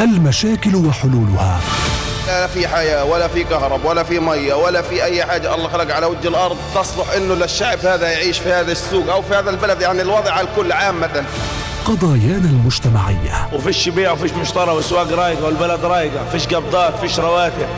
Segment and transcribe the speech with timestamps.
[0.00, 1.60] المشاكل وحلولها.
[2.26, 5.94] لا في حياة ولا في كهرب ولا في مية ولا في أي حاجة الله خلق
[5.94, 9.80] على وجه الأرض تصلح إنه للشعب هذا يعيش في هذا السوق أو في هذا البلد.
[9.80, 11.24] يعني الوضع على الكل عامة
[11.84, 13.48] قضايانا المجتمعية.
[13.52, 17.68] وفيش بيع وفيش مشترى والسواق رايقة والبلد رايقة فيش قبضات فيش رواتب.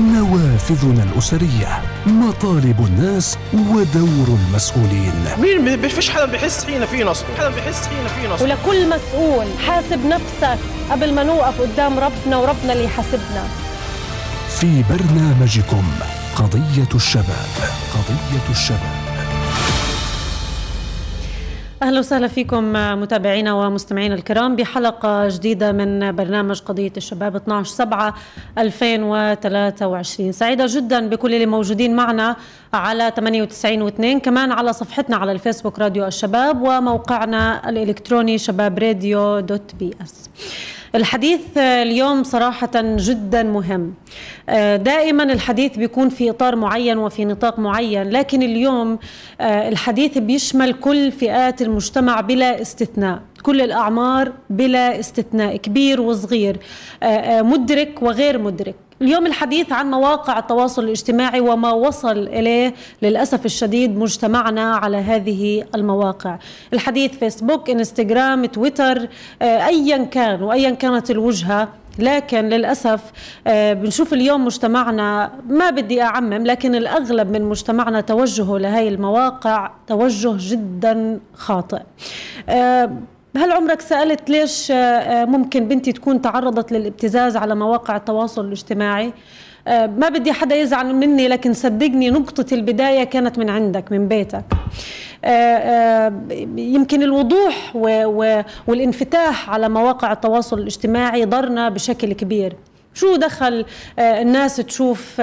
[0.00, 5.12] نوافذنا الأسرية مطالب الناس ودور المسؤولين.
[5.38, 7.24] مين ما فيش حدا بيحس حين في نصب.
[7.38, 8.42] حدا بيحس حين في نصب.
[8.42, 10.58] ولكل مسؤول حاسب نفسك
[10.90, 13.44] قبل ما نوقف قدام ربنا وربنا اللي يحاسبنا.
[14.48, 15.84] في برنامجكم
[16.36, 17.48] قضية الشباب
[17.94, 19.05] قضية الشباب.
[21.82, 28.14] أهلا وسهلا فيكم متابعينا ومستمعينا الكرام بحلقة جديدة من برنامج قضية الشباب 12 7
[28.58, 32.36] 2023 سعيدة جدا بكل اللي موجودين معنا
[32.72, 39.74] على 98 و2 كمان على صفحتنا على الفيسبوك راديو الشباب وموقعنا الإلكتروني شباب راديو dot
[39.78, 40.30] PS.
[40.94, 43.94] الحديث اليوم صراحة جدا مهم.
[44.76, 48.98] دائما الحديث بيكون في إطار معين وفي نطاق معين لكن اليوم
[49.40, 56.56] الحديث بيشمل كل فئات المجتمع بلا استثناء كل الأعمار بلا استثناء كبير وصغير
[57.42, 58.74] مدرك وغير مدرك.
[59.02, 66.38] اليوم الحديث عن مواقع التواصل الاجتماعي وما وصل إليه للأسف الشديد مجتمعنا على هذه المواقع.
[66.72, 69.08] الحديث فيسبوك إنستغرام تويتر
[69.42, 71.68] ايا كان وايا كانت الوجهة.
[71.98, 73.00] لكن للأسف
[73.46, 81.20] بنشوف اليوم مجتمعنا ما بدي أعمم لكن الأغلب من مجتمعنا توجهه لهي المواقع توجه جدا
[81.34, 81.80] خاطئ.
[83.36, 84.72] هل عمرك سألت ليش
[85.30, 89.12] ممكن بنتي تكون تعرضت للابتزاز على مواقع التواصل الاجتماعي؟
[89.66, 94.44] ما بدي حدا يزعل مني لكن صدقني نقطة البداية كانت من عندك من بيتك.
[96.56, 97.76] يمكن الوضوح
[98.66, 102.56] والانفتاح على مواقع التواصل الاجتماعي ضرنا بشكل كبير.
[102.96, 103.64] شو دخل
[103.98, 105.20] الناس تشوف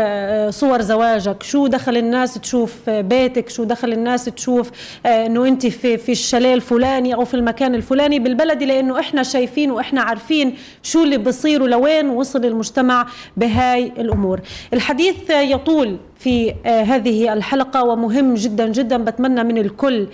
[0.49, 4.71] صور زواجك؟ شو دخل الناس تشوف بيتك؟ شو دخل الناس تشوف
[5.05, 10.01] إنه أنت في في الشاليه الفلاني أو في المكان الفلاني؟ بالبلد لأنه إحنا شايفين وإحنا
[10.01, 13.07] عارفين شو اللي بصير ولوين وصل المجتمع
[13.37, 14.39] بهاي الأمور.
[14.73, 18.97] الحديث يطول في هذه الحلقة ومهم جدا جدا.
[18.97, 20.07] بتمنى من الكل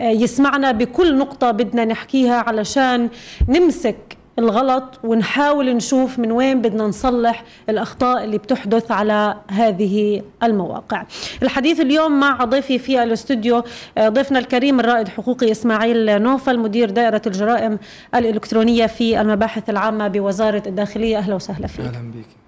[0.00, 0.72] يسمعنا.
[0.72, 3.08] بكل نقطة بدنا نحكيها علشان
[3.48, 3.96] نمسك
[4.38, 11.04] الغلط ونحاول نشوف من وين بدنا نصلح الأخطاء اللي بتحدث على هذه المواقع.
[11.42, 13.64] الحديث اليوم مع ضيفي في الاستوديو
[14.00, 17.78] ضيفنا الكريم الرائد حقوقي إسماعيل نوفل مدير دائرة الجرائم
[18.14, 21.18] الإلكترونية في المباحث العامة بوزارة الداخلية.
[21.18, 21.86] أهلا وسهلا فيك.
[21.86, 22.41] أهلا بك.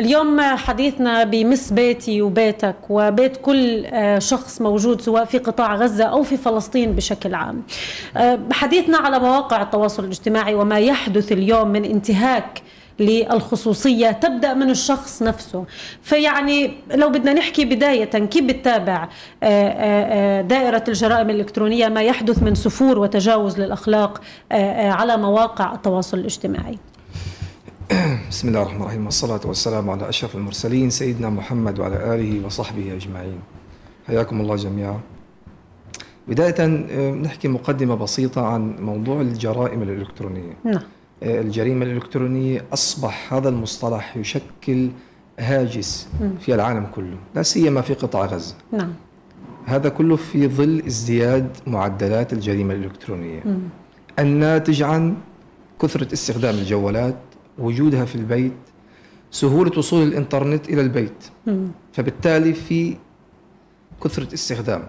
[0.00, 3.86] اليوم حديثنا بمس بيتي وبيتك وبيت كل
[4.18, 7.62] شخص موجود سواء في قطاع غزة أو في فلسطين بشكل عام.
[8.52, 12.62] حديثنا على مواقع التواصل الاجتماعي وما يحدث اليوم من انتهاك
[13.00, 15.64] للخصوصية تبدأ من الشخص نفسه.
[16.02, 19.08] فيعني لو بدنا نحكي بداية كيف بتتابع
[20.42, 24.20] دائرة الجرائم الإلكترونية؟ ما يحدث من سفور وتجاوز للأخلاق
[24.80, 26.78] على مواقع التواصل الاجتماعي.
[28.30, 33.38] بسم الله الرحمن الرحيم والصلاة والسلام على أشرف المرسلين سيدنا محمد وعلى آله وصحبه أجمعين
[34.06, 35.00] حياكم الله جميعا
[36.28, 36.66] بداية
[37.10, 40.80] نحكي مقدمة بسيطة عن موضوع الجرائم الإلكترونية نعم
[41.22, 44.88] الجريمة الإلكترونية أصبح هذا المصطلح يشكل
[45.38, 46.08] هاجس
[46.40, 48.92] في العالم كله لا سيما في قطاع غزة نعم
[49.66, 53.42] هذا كله في ظل ازدياد معدلات الجريمة الإلكترونية
[54.18, 55.14] الناتج عن
[55.82, 57.14] كثرة استخدام الجوالات
[57.58, 58.52] وجودها في البيت
[59.30, 61.24] سهولة وصول الإنترنت إلى البيت.
[61.92, 62.96] فبالتالي في
[64.04, 64.82] كثرة استخدام.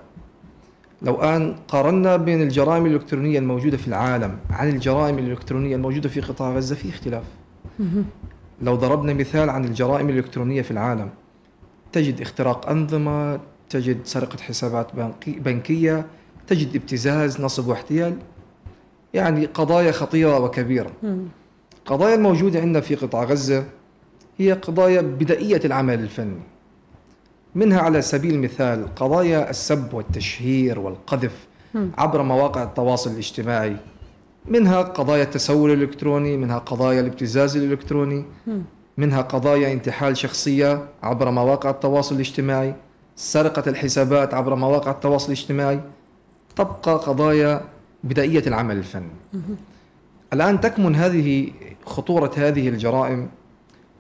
[1.01, 6.55] لو أن قارنا بين الجرائم الإلكترونية الموجودة في العالم عن الجرائم الإلكترونية الموجودة في قطاع
[6.55, 7.23] غزة في اختلاف.
[8.61, 11.09] لو ضربنا مثال عن الجرائم الإلكترونية في العالم
[11.91, 14.87] تجد اختراق أنظمة تجد سرقة حسابات
[15.27, 16.05] بنكية
[16.47, 18.17] تجد ابتزاز نصب واحتيال.
[19.13, 20.91] يعني قضايا خطيرة وكبيرة.
[21.83, 23.65] القضايا الموجودة عندنا في قطاع غزة
[24.37, 26.39] هي قضايا بدائية العمل الفني.
[27.55, 31.47] منها على سبيل المثال قضايا السب والتشهير والقذف
[31.97, 33.77] عبر مواقع التواصل الاجتماعي.
[34.45, 38.25] منها قضايا التسول الإلكتروني منها قضايا الابتزاز الإلكتروني.
[38.97, 42.75] منها قضايا انتحال شخصية عبر مواقع التواصل الاجتماعي.
[43.15, 45.79] سرقة الحسابات عبر مواقع التواصل الاجتماعي.
[46.55, 47.61] تبقى قضايا
[48.03, 49.13] بدائية العمل الفني.
[50.33, 51.51] الآن تكمن هذه
[51.85, 53.29] خطورة هذه الجرائم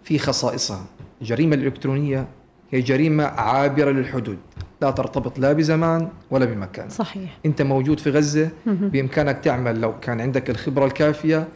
[0.03, 0.85] في خصائصها.
[1.21, 2.27] الجريمة الإلكترونية
[2.71, 4.37] هي جريمة عابرة للحدود.
[4.81, 6.89] لا ترتبط لا بزمان ولا بمكان.
[6.89, 7.37] صحيح.
[7.45, 11.47] أنت موجود في غزة بإمكانك تعمل لو كان عندك الخبرة الكافية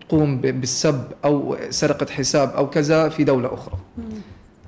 [0.00, 3.78] تقوم بالسب أو سرقة حساب أو كذا في دولة أخرى.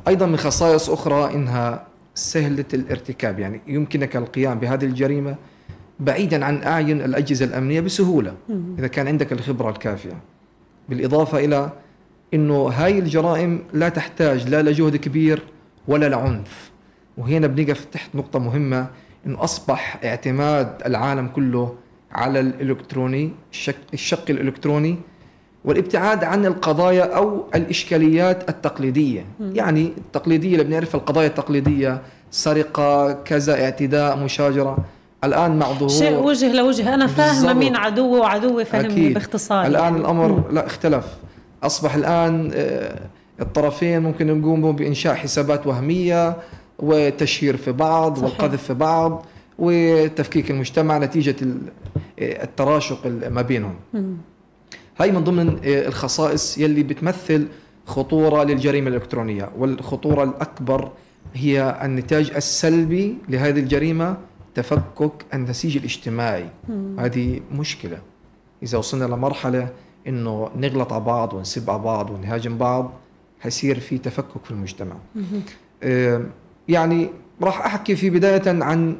[0.08, 3.38] أيضا من خصائص أخرى إنها سهلة الارتكاب.
[3.38, 5.36] يعني يمكنك القيام بهذه الجريمة
[6.00, 8.34] بعيدا عن أعين الأجهزة الأمنية بسهولة
[8.78, 10.16] إذا كان عندك الخبرة الكافية.
[10.88, 11.70] بالإضافة إلى
[12.34, 15.42] إنه هاي الجرائم لا تحتاج لا لجهد كبير
[15.88, 16.70] ولا لعنف.
[17.18, 18.86] وهنا بنقف تحت نقطة مهمة
[19.26, 21.74] إنه أصبح اعتماد العالم كله
[22.12, 24.96] على الإلكتروني الشق, الشق الإلكتروني
[25.64, 29.26] والابتعاد عن القضايا أو الإشكاليات التقليدية.
[29.40, 34.78] يعني التقليدية اللي بنعرفها القضايا التقليدية سرقة كذا اعتداء مشاجرة.
[35.24, 37.52] الآن مع ظهور شيء وجه لوجه أنا فاهمة.
[37.52, 39.08] مين عدوي وعدوي فهمني.
[39.12, 39.96] باختصار الآن يعني.
[39.96, 41.04] الأمر لا اختلف
[41.62, 43.00] أصبح الآن آه،
[43.40, 46.36] الطرفين ممكن يقوموا بإنشاء حسابات وهمية
[46.78, 48.24] وتشهير في بعض صحيح.
[48.30, 49.26] والقذف في بعض
[49.58, 51.58] وتفكيك المجتمع نتيجة ال-
[52.20, 53.74] آه، التراشق ال- ما بينهم
[55.00, 57.46] هاي من ضمن آه، الخصائص يلي بتمثل
[57.86, 60.90] خطورة للجريمة الإلكترونية والخطورة الأكبر
[61.34, 64.16] هي النتاج السلبي لهذه الجريمة
[64.58, 66.48] تفكك النسيج الاجتماعي.
[66.98, 67.98] هذه مشكلة.
[68.62, 69.68] إذا وصلنا لمرحلة
[70.06, 72.92] إنه نغلط على بعض ونسب على بعض ونهاجم بعض
[73.40, 74.96] حيصير في تفكك في المجتمع.
[75.82, 76.22] آه،
[76.68, 77.10] يعني
[77.42, 78.96] راح أحكي في بداية عن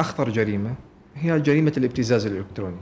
[0.00, 0.74] أخطر جريمة
[1.14, 2.76] هي جريمة الابتزاز الإلكتروني.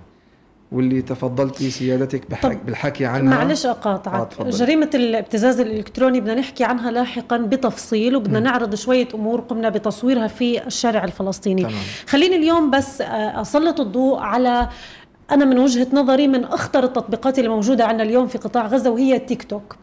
[0.73, 4.51] واللي تفضلتي سيادتك بحك بالحكي عنها معلش آه، اقاطعك تفضل.
[4.51, 10.67] جريمة الابتزاز الإلكتروني بدنا نحكي عنها لاحقا بتفصيل وبدنا نعرض شوية أمور قمنا بتصويرها في
[10.67, 11.75] الشارع الفلسطيني تمام.
[12.07, 14.69] خليني اليوم بس آه، أسلط الضوء على
[15.31, 19.17] أنا من وجهة نظري من أخطر التطبيقات اللي موجودة عندنا اليوم في قطاع غزة وهي
[19.17, 19.77] التيك توك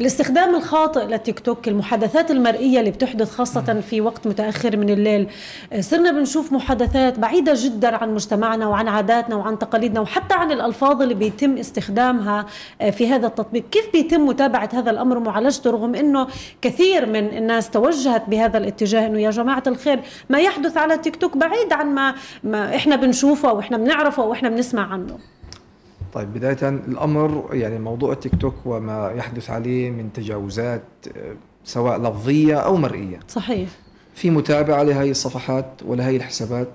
[0.00, 5.28] الاستخدام الخاطئ للتيك توك المحادثات المرئية اللي بتحدث خاصة في وقت متأخر من الليل.
[5.72, 11.02] آه، صرنا بنشوف محادثات بعيدة جدا عن مجتمعنا وعن عاداتنا وعن تقاليدنا وحتى عن الألفاظ
[11.02, 12.46] اللي بيتم استخدامها
[12.80, 13.64] آه، في هذا التطبيق.
[13.70, 16.26] كيف بيتم متابعة هذا الأمر ومعالجته رغم أنه
[16.62, 21.36] كثير من الناس توجهت بهذا الاتجاه أنه يا جماعة الخير ما يحدث على التيك توك
[21.36, 22.14] بعيد عن ما,
[22.44, 25.18] ما إحنا بنشوفه أو إحنا بنعرفه أو إحنا بنسمع عنه؟
[26.12, 30.82] طيب بداية الأمر يعني موضوع التيك توك وما يحدث عليه من تجاوزات
[31.64, 33.20] سواء لفظية أو مرئية.
[33.28, 33.68] صحيح.
[34.14, 36.68] في متابعة لهذه الصفحات ولهذه الحسابات.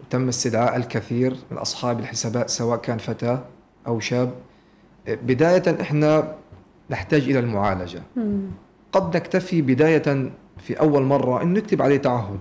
[0.00, 3.40] وتم استدعاء الكثير من أصحاب الحسابات سواء كان فتاة
[3.86, 4.30] أو شاب.
[5.08, 6.34] بداية إحنا
[6.90, 8.02] نحتاج إلى المعالجة.
[8.92, 12.38] قد نكتفي بداية في أول مرة أن نكتب عليه تعهد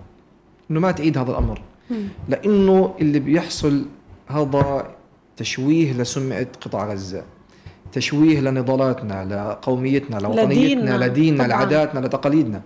[0.71, 1.61] أنه ما تعيد هذا الأمر.
[2.29, 3.85] لأنه اللي بيحصل
[4.27, 4.96] هذا
[5.37, 7.23] تشويه لسمعة قطاع غزة
[7.91, 11.43] تشويه لنضالاتنا لقوميتنا لوطنيتنا لديننا،.
[11.43, 12.61] لعاداتنا لتقاليدنا.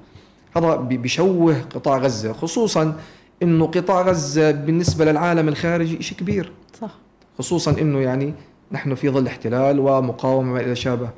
[0.57, 2.95] هذا بيشوه قطاع غزة خصوصا
[3.43, 6.51] إنه قطاع غزة بالنسبة للعالم الخارجي شيء كبير.
[6.81, 6.91] صح.
[7.39, 8.33] خصوصا إنه يعني
[8.71, 11.09] نحن في ظل احتلال ومقاومة وما إلى شابه.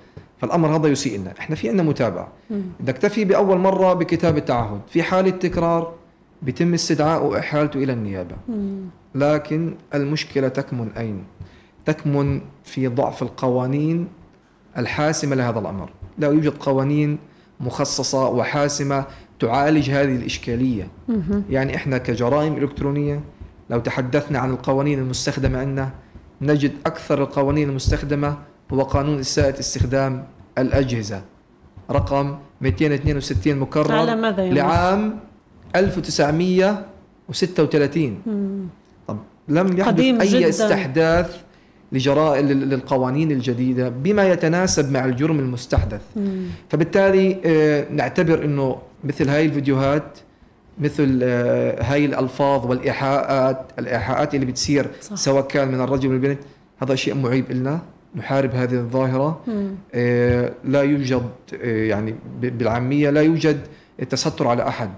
[0.42, 1.34] فالأمر هذا يسيء لنا.
[1.40, 2.28] إحنا في عندنا متابعة.
[2.88, 5.94] نكتفي بأول مرة بكتابة تعهد في حالة تكرار
[6.44, 8.36] بيتم استدعائه وإحالته إلى النيابة.
[9.16, 11.24] لكن المشكلة تكمن أين؟
[11.86, 14.08] تكمن في ضعف القوانين
[14.78, 15.90] الحاسمة لهذا الأمر.
[16.18, 17.18] لا يوجد قوانين
[17.60, 19.06] مخصصة وحاسمة
[19.40, 20.88] تعالج هذه الإشكالية.
[21.50, 23.22] يعني إحنا كجرائم إلكترونية
[23.70, 25.90] لو تحدثنا عن القوانين المستخدمة عندنا
[26.42, 28.38] نجد أكثر القوانين المستخدمة
[28.74, 31.22] هو قانون إساءة استخدام الأجهزة.
[31.92, 35.20] رقم 262 مكرر على ماذا؟ لعام
[35.76, 38.70] 1936
[39.08, 40.50] طب لم يحدث أي جداً.
[40.50, 41.38] استحداث
[41.92, 46.02] لجرائم لل- للقوانين الجديدة بما يتناسب مع الجرم المستحدث.
[46.70, 50.18] فبالتالي آه، نعتبر أنه مثل هاي الفيديوهات
[50.80, 55.16] مثل آه، هاي الألفاظ والإيحاءات الإيحاءات اللي بتصير صح.
[55.16, 56.40] سواء كان من الرجل والبنت
[56.82, 57.80] هذا شيء معيب لنا
[58.16, 59.42] نحارب هذه الظاهرة.
[59.94, 61.30] آه، لا يوجد
[61.64, 63.60] يعني بالعامية لا يوجد
[64.02, 64.90] التستر على أحد.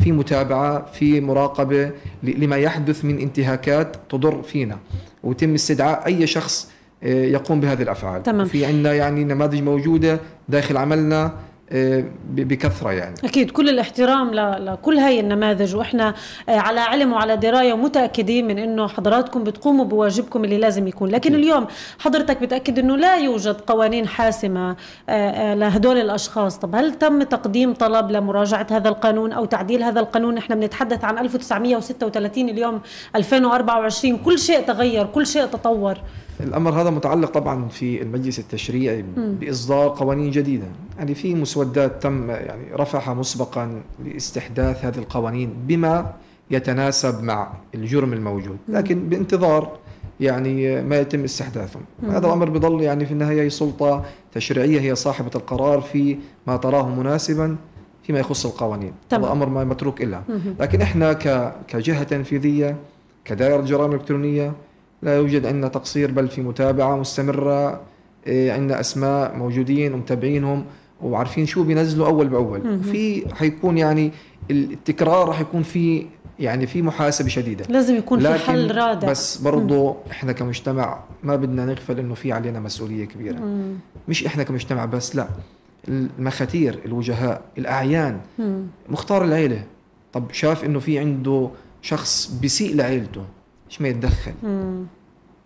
[0.00, 1.90] في متابعة في مراقبة
[2.22, 4.78] لما يحدث من انتهاكات تضر فينا
[5.22, 6.70] ويتم استدعاء أي شخص
[7.02, 8.46] آه، يقوم بهذه الأفعال تمام.
[8.46, 11.32] في عندنا يعني نماذج موجودة داخل عملنا
[11.72, 13.14] آه، ب- بكثرة يعني.
[13.24, 16.14] أكيد كل الاحترام لكل هاي النماذج وإحنا
[16.48, 21.10] آه، على علم وعلى دراية ومتأكدين من أنه حضراتكم بتقوموا بواجبكم اللي لازم يكون.
[21.10, 21.66] لكن اليوم
[21.98, 24.76] حضرتك بتأكد أنه لا يوجد قوانين حاسمة
[25.08, 26.58] آه، لهدول الأشخاص.
[26.58, 31.18] طب هل تم تقديم طلب لمراجعة هذا القانون أو تعديل هذا القانون؟ إحنا بنتحدث عن
[31.18, 32.80] 1936 اليوم
[33.16, 35.98] 2024 كل شيء تغير كل شيء تطور.
[36.40, 40.66] الأمر هذا متعلق طبعا في المجلس التشريعي بإصدار قوانين جديدة.
[40.98, 46.12] يعني في مسودات تم يعني رفعها مسبقا لاستحداث هذه القوانين بما
[46.50, 48.56] يتناسب مع الجرم الموجود.
[48.68, 49.78] لكن بانتظار
[50.20, 51.82] يعني ما يتم استحداثهم.
[52.08, 56.88] هذا الأمر بضل يعني في النهاية هي سلطة تشريعية هي صاحبة القرار في ما تراه
[56.94, 57.56] مناسبا
[58.02, 58.92] فيما يخص القوانين.
[59.08, 59.24] تمام.
[59.24, 60.22] هذا أمر ما متروك إلها
[60.60, 62.76] لكن إحنا ك- كجهة تنفيذية
[63.24, 64.52] كدائرة جرائم إلكترونية
[65.06, 67.80] لا يوجد عندنا تقصير بل في متابعة مستمرة
[68.26, 70.64] إيه، عندنا أسماء موجودين ومتابعينهم
[71.02, 72.82] وعارفين شو بينزلوا أول بأول.
[72.82, 74.12] في حيكون يعني
[74.50, 76.06] التكرار راح يكون في
[76.38, 77.64] يعني في محاسبة شديدة.
[77.68, 79.10] لازم يكون في حل رادع.
[79.10, 83.38] بس برضو إحنا كمجتمع ما بدنا نغفل إنه في علينا مسؤولية كبيرة.
[83.38, 83.74] مم.
[84.08, 85.28] مش إحنا كمجتمع بس لا.
[85.88, 88.20] المخاتير الوجهاء الأعيان.
[88.38, 88.66] مم.
[88.88, 89.62] مختار العيلة.
[90.12, 91.50] طب شاف إنه في عنده
[91.82, 93.22] شخص بيسيء لعيلته
[93.68, 94.32] ليش ما يتدخل.
[94.42, 94.86] مم.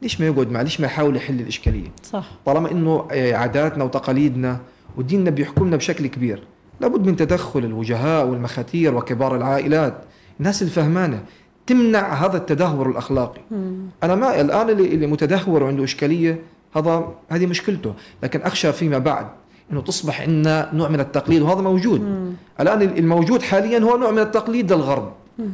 [0.02, 2.30] ليش ما يقعد معه؟ ليش ما يحاول يحل الإشكالية؟ صح.
[2.46, 4.60] طالما إنه آه، عاداتنا وتقاليدنا
[4.96, 6.42] وديننا بيحكمنا بشكل كبير
[6.80, 9.94] لابد من تدخل الوجهاء والمخاتير وكبار العائلات
[10.40, 11.22] الناس الفهمانة
[11.66, 13.40] تمنع هذا التدهور الأخلاقي.
[13.50, 13.88] مم.
[14.02, 16.38] أنا ما الآن اللي, اللي متدهور وعنده إشكالية
[16.76, 17.94] هذا هذه مشكلته.
[18.22, 19.26] لكن أخشى فيما بعد
[19.72, 22.00] إنه تصبح عندنا نوع من التقليد وهذا موجود.
[22.00, 22.32] مم.
[22.60, 25.12] الآن الموجود حاليا هو نوع من التقليد للغرب.
[25.38, 25.50] مم.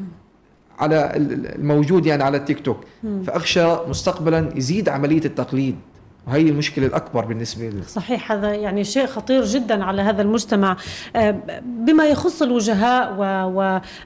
[0.79, 2.81] على ال- الموجود يعني على التيك توك.
[3.05, 3.23] مم.
[3.23, 5.77] فأخشى مستقبلا يزيد عملية التقليد.
[6.29, 7.83] وهي المشكلة الأكبر بالنسبة لي.
[7.83, 10.77] صحيح هذا يعني شيء خطير جدا على هذا المجتمع.
[11.17, 11.37] آه،
[11.87, 13.15] بما يخص الوجهاء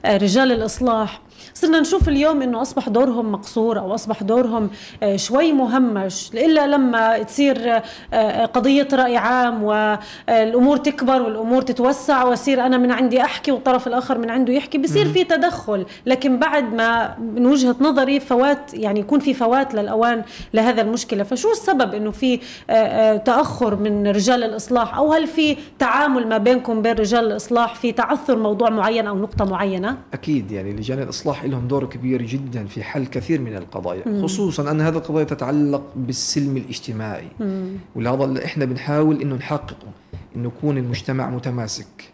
[0.05, 1.21] ورجال الإصلاح
[1.53, 4.69] صرنا نشوف اليوم إنه أصبح دورهم مقصور أو أصبح دورهم
[5.03, 7.81] آه، شوي مهمش إلا لما تصير
[8.13, 14.17] آه، قضية رأي عام والامور تكبر والأمور تتوسع وأصير أنا من عندي أحكي والطرف الآخر
[14.17, 15.85] من عنده يحكي بصير في تدخل.
[16.05, 21.23] لكن بعد ما من وجهة نظري فوات يعني يكون في فوات للأوان لهذا المشكلة.
[21.23, 26.37] فشو السبب إنه في آه، آه، تأخر من رجال الإصلاح؟ أو هل في تعامل ما
[26.37, 31.30] بينكم بين رجال الإصلاح في تعثر موضوع معين أو نقطة معينة؟ أكيد يعني لجان الإصلاح
[31.43, 36.57] لهم دور كبير جدا في حل كثير من القضايا خصوصا أن هذه القضايا تتعلق بالسلم
[36.57, 37.27] الاجتماعي.
[37.39, 37.71] مم.
[37.95, 39.87] ولهذا اللي إحنا بنحاول إنه نحققه
[40.35, 42.11] إنه يكون المجتمع متماسك.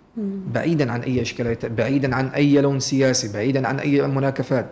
[0.53, 4.69] بعيدا عن أي إشكالات بعيدا عن أي لون سياسي بعيدا عن أي مناكفات.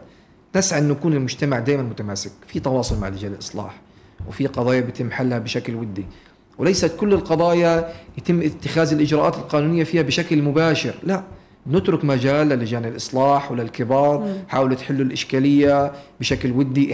[0.55, 2.31] نسعى إنه يكون المجتمع دائما متماسك.
[2.47, 3.81] في تواصل مع رجال الإصلاح
[4.27, 6.05] وفي قضايا بيتم حلها بشكل ودي.
[6.57, 10.95] وليست كل القضايا يتم اتخاذ الإجراءات القانونية فيها بشكل مباشر.
[11.03, 11.23] لا.
[11.67, 16.93] نترك مجال للجان الإصلاح وللكبار حاولوا تحلوا الإشكالية بشكل ودي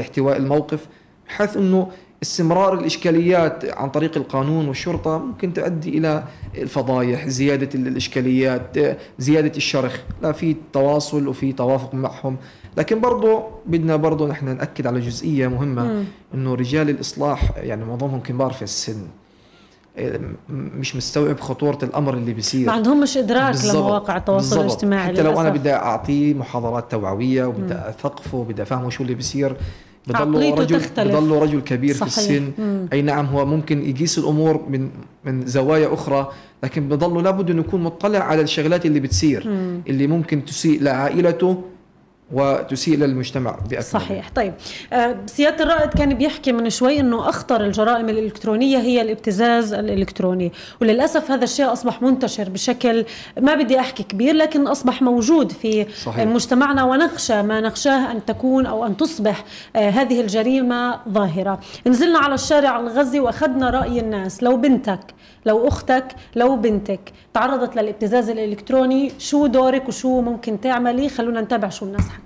[0.00, 0.86] احتواء الموقف
[1.28, 1.88] بحيث إنه
[2.22, 6.24] استمرار الإشكاليات عن طريق القانون والشرطة ممكن تؤدي إلى
[6.58, 8.76] الفضايح، زيادة ال- الإشكاليات،
[9.18, 12.36] زيادة الشرخ، لا في تواصل وفي توافق معهم،
[12.76, 18.52] لكن برضه بدنا برضه نحن نأكد على جزئية مهمة إنه رجال الإصلاح يعني معظمهم كبار
[18.52, 19.06] في السن.
[20.48, 24.60] مش مستوعب خطورة الأمر اللي بيصير ما عندهمش إدراك لمواقع التواصل.
[24.60, 25.50] الاجتماعي حتى لو أنا.
[25.50, 29.56] بدي أعطيه محاضرات توعوية وبدي أثقفه وبدي أفهمه شو اللي بيصير
[30.06, 31.16] بضله رجل تختلف.
[31.16, 32.12] بضله رجل كبير صحيح.
[32.12, 32.88] في السن مم.
[32.92, 34.90] أي نعم هو ممكن يقيس الأمور من
[35.24, 36.30] من زوايا أخرى
[36.64, 39.42] لكن بضله لابد إنه يكون مطلع على الشغلات اللي بتصير
[39.88, 41.62] اللي ممكن تسيء لعائلته
[42.32, 43.80] وتسيء للمجتمع بأكمله.
[43.80, 44.30] صحيح.
[44.34, 44.54] طيب
[44.92, 51.30] آه، سيادة الرائد كان بيحكي من شوي أنه أخطر الجرائم الإلكترونية هي الابتزاز الإلكتروني وللأسف
[51.30, 53.04] هذا الشيء أصبح منتشر بشكل
[53.40, 56.26] ما بدي أحكي كبير لكن أصبح موجود في صحيح.
[56.26, 59.44] مجتمعنا ونخشى ما نخشاه أن تكون أو أن تصبح
[59.76, 61.60] آه، هذه الجريمة ظاهرة.
[61.86, 65.00] نزلنا على الشارع الغزي وأخذنا رأي الناس لو بنتك
[65.46, 71.86] لو أختك لو بنتك تعرضت للابتزاز الإلكتروني شو دورك وشو ممكن تعملي؟ خلونا نتابع شو
[71.86, 72.21] الناس حكت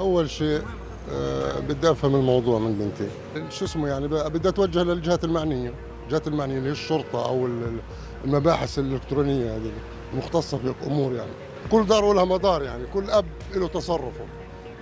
[0.00, 0.62] أول شيء
[1.12, 3.10] آه، بدي أفهم الموضوع من بنتي.
[3.58, 5.74] شو اسمه يعني؟ بدي أتوجه للجهات المعنية.
[6.04, 7.80] الجهات المعنية اللي هي الشرطة أو ال- ال-
[8.24, 9.70] المباحث الإلكترونية هذه
[10.12, 11.30] المختصه في الأمور يعني.
[11.70, 12.86] كل دار ولها مدار يعني.
[12.94, 14.24] كل أب له تصرفه.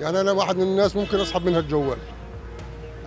[0.00, 1.98] يعني أنا واحد من الناس ممكن أسحب منها الجوال.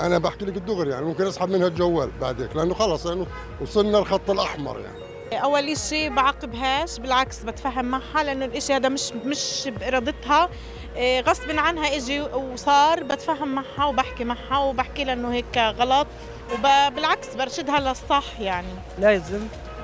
[0.01, 3.25] أنا بحكي لك الدغري يعني ممكن أسحب منها الجوال بعدك لأنه خلص لأنه
[3.61, 5.01] وصلنا الخط الأحمر يعني.
[5.43, 10.49] أول شيء بعاقبهاش بالعكس بتفهم معها لأنه الإشي هذا مش مش بإرادتها.
[10.98, 16.07] غصب عنها إجي وصار بتفهم معها وبحكي معها وبحكي لها انه هيك غلط.
[16.53, 18.67] وبالعكس برشدها للصح يعني.
[19.00, 19.39] لازم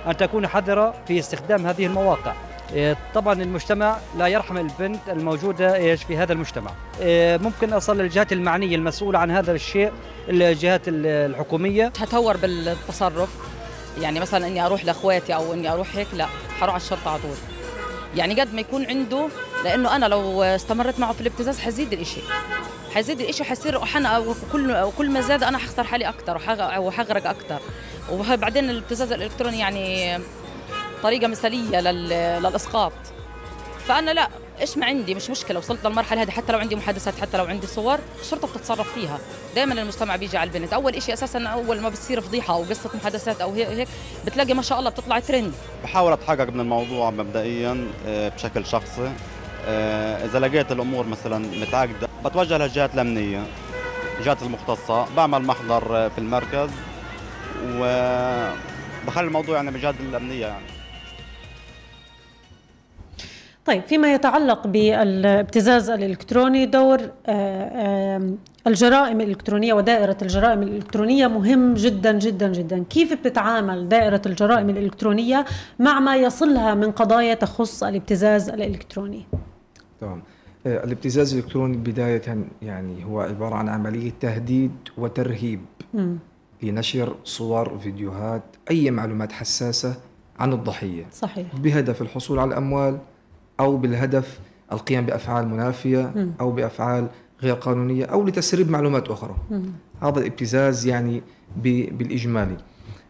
[0.07, 2.33] أن تكون حذرة في استخدام هذه المواقع.
[2.73, 6.71] إيه، طبعا المجتمع لا يرحم البنت الموجودة إيش في هذا المجتمع.
[7.01, 9.91] إيه، ممكن أصل للجهات المعنية المسؤولة عن هذا الشيء
[10.29, 11.93] الجهات الحكومية.
[11.99, 13.29] هتهور بالتصرف.
[14.01, 16.25] يعني مثلا إني أروح لأخواتي أو إني أروح هيك لا
[16.59, 17.56] حروح على الشرطة على طول.
[18.17, 19.27] يعني قد ما يكون عنده
[19.63, 22.21] لأنه أنا لو استمرت معه في الابتزاز حزيد الإشي.
[22.93, 26.35] حيزيد الإشي حيصير وحنا وكل وكل ما زاد أنا حخسر حالي أكثر
[26.79, 27.59] وحغرق أكثر
[28.11, 30.19] وبعدين الابتزاز الإلكتروني يعني
[31.03, 32.93] طريقة مثالية للإسقاط.
[33.87, 34.29] فأنا لا
[34.61, 37.67] إيش ما عندي؟ مش مشكلة وصلت للمرحلة هذه حتى لو عندي محادثات حتى لو عندي
[37.67, 39.19] صور الشرطة بتتصرف فيها.
[39.55, 40.73] دائما المجتمع بيجي على البنت.
[40.73, 43.87] أول شيء أساسا أول ما بتصير فضيحة أو قصة محادثات أو هيك
[44.25, 49.11] بتلاقي ما شاء الله بتطلع ترند بحاول أتحقق من الموضوع مبدئيا آه، بشكل شخصي.
[49.65, 53.43] آه، إذا لقيت الأمور مثلا متعقدة بتوجه للجهات الأمنية
[54.19, 56.69] الجهات المختصة بعمل محضر في المركز
[57.65, 60.76] وبخلي الموضوع يعني بجهات الأمنية يعني.
[63.67, 68.33] طيب فيما يتعلق بالابتزاز الإلكتروني دور آه،
[68.67, 75.45] الجرائم الإلكترونية ودائرة الجرائم الإلكترونية مهم جدا جدا جدا، كيف بتتعامل دائرة الجرائم الإلكترونية
[75.79, 79.25] مع ما يصلها من قضايا تخص الابتزاز الإلكتروني؟
[80.01, 80.23] تمام
[80.67, 85.61] آه، الابتزاز الإلكتروني بداية يعني هو عبارة عن عملية تهديد وترهيب
[85.93, 86.15] م.
[86.63, 89.95] لنشر صور فيديوهات أي معلومات حساسة
[90.39, 92.97] عن الضحية صحيح بهدف الحصول على الأموال
[93.59, 94.39] أو بالهدف
[94.71, 97.07] القيام بأفعال منافية أو بأفعال
[97.41, 99.35] غير قانونية أو لتسريب معلومات أخرى.
[100.01, 101.21] هذا الابتزاز يعني
[101.91, 102.57] بالإجمالي.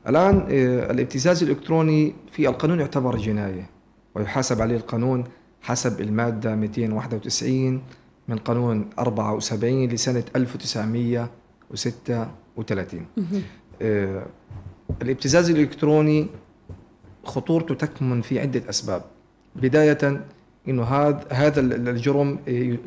[0.07, 3.69] الآن آه، الابتزاز الإلكتروني في القانون يعتبر جناية
[4.15, 5.23] ويحاسب عليه القانون
[5.61, 7.81] حسب المادة 291
[8.27, 13.05] من قانون 74 لسنة 1936
[13.81, 14.25] آه،
[15.01, 16.27] الابتزاز الإلكتروني
[17.23, 19.01] خطورته تكمن في عدة أسباب.
[19.55, 20.21] بداية
[20.69, 22.39] إنه هذا هذا الجرم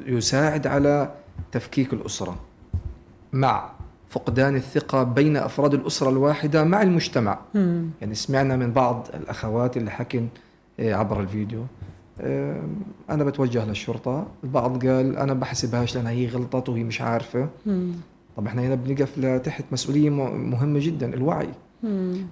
[0.06, 1.12] يساعد على
[1.52, 2.36] تفكيك الأسرة
[3.32, 3.70] مع
[4.08, 7.38] فقدان الثقة بين أفراد الأسرة الواحدة مع المجتمع.
[7.54, 7.90] مم.
[8.00, 10.28] يعني سمعنا من بعض الأخوات اللي حكن
[10.80, 11.64] آه، عبر الفيديو.
[12.20, 12.62] آه،
[13.10, 14.26] أنا بتوجه للشرطة.
[14.44, 17.48] البعض قال أنا بحسبهاش لانها هي غلطت وهي مش عارفة.
[17.66, 17.92] مم.
[18.36, 21.48] طب إحنا هنا بنقف لتحت مسؤولية مهمة جدا الوعي.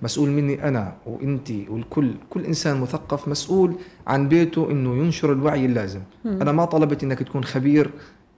[0.02, 2.14] مسؤول مني أنا وانت والكل.
[2.30, 3.74] كل إنسان مثقف مسؤول
[4.06, 6.00] عن بيته إنه ينشر الوعي اللازم.
[6.24, 6.42] مم.
[6.42, 7.90] أنا ما طلبت إنك تكون خبير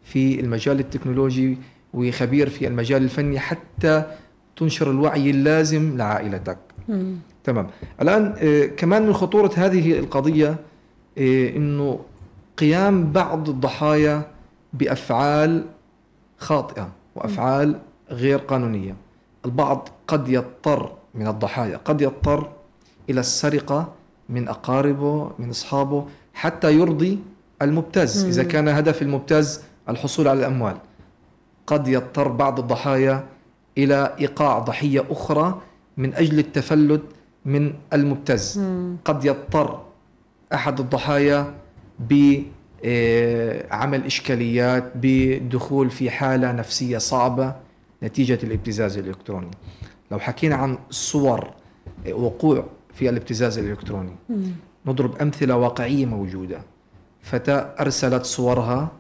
[0.03, 1.59] في المجال التكنولوجي
[1.95, 4.05] وخبير في المجال الفني حتى
[4.57, 6.59] تنشر الوعي اللازم لعائلتك.
[6.89, 7.17] مم.
[7.45, 7.67] تمام.
[8.01, 10.49] الآن آه كمان من خطورة هذه القضية
[11.19, 12.01] آه إنه
[12.59, 14.23] قيام بعض الضحايا
[14.73, 15.65] بأفعال
[16.39, 17.79] خاطئة وأفعال
[18.11, 18.95] غير قانونية.
[19.45, 21.77] البعض قد يضطر من الضحايا.
[21.77, 22.53] قد يضطر
[23.11, 23.93] إلى السرقة
[24.29, 27.19] من أقاربه من أصحابه حتى يرضي
[27.63, 28.25] المبتز.
[28.25, 30.77] إذا كان هدف المبتز الحصول على الأموال.
[31.67, 33.27] قد يضطر بعض الضحايا
[33.79, 35.61] إلى إيقاع ضحية أخرى
[35.97, 37.03] من أجل التفلت
[37.45, 38.61] من المبتز.
[39.05, 39.83] قد يضطر
[40.55, 41.55] أحد الضحايا
[41.99, 47.55] بعمل إشكاليات بدخول في حالة نفسية صعبة
[48.03, 49.51] نتيجة الابتزاز الإلكتروني.
[50.11, 51.51] لو حكينا عن صور
[52.13, 54.53] وقوع في الابتزاز الإلكتروني مم.
[54.87, 56.63] نضرب أمثلة واقعية موجودة
[57.23, 58.91] فتاة أرسلت صورها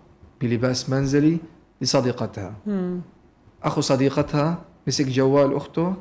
[0.40, 1.38] بلباس منزلي
[1.80, 3.00] لصديقتها مم.
[3.62, 5.94] أخو صديقتها مسك جوال أخته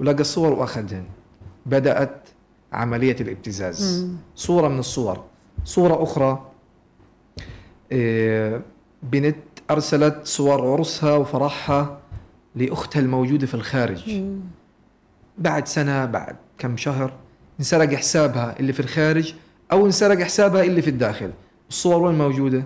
[0.00, 1.04] ولقى الصور وأخذهن
[1.66, 2.28] بدأت
[2.72, 4.16] عملية الابتزاز مم.
[4.36, 5.24] صورة من الصور
[5.64, 6.46] صورة أخرى
[7.92, 8.62] إيه،
[9.02, 9.36] بنت
[9.70, 11.99] أرسلت صور عرسها وفرحها
[12.56, 14.22] لأختها الموجودة في الخارج.
[15.38, 17.12] بعد سنة بعد كم شهر
[17.60, 19.34] انسرق حسابها اللي في الخارج
[19.72, 21.30] أو انسرق حسابها اللي في الداخل
[21.68, 22.64] الصور وين موجودة.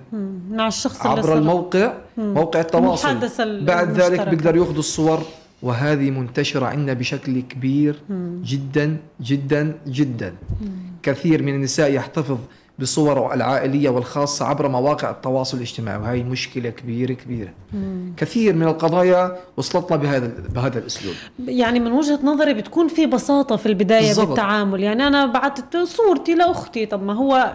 [0.51, 2.35] مع الشخص عبر اللي الموقع مم.
[2.35, 3.19] موقع التواصل
[3.65, 5.23] بعد ذلك بيقدر ياخذوا الصور
[5.63, 8.43] وهذه منتشرة عندنا بشكل كبير مم.
[8.45, 10.69] جدا جدا جدا مم.
[11.03, 12.39] كثير من النساء يحتفظ
[12.79, 18.13] بصوره العائلية والخاصة عبر مواقع التواصل الاجتماعي وهي مشكلة كبيرة كبيرة مم.
[18.17, 21.15] كثير من القضايا وصلتنا بهذا بهذا الأسلوب
[21.47, 24.27] يعني من وجهة نظري بتكون في بساطة في البداية بالزبط.
[24.29, 27.53] بالتعامل يعني أنا بعثت صورتي لأختي طب ما هو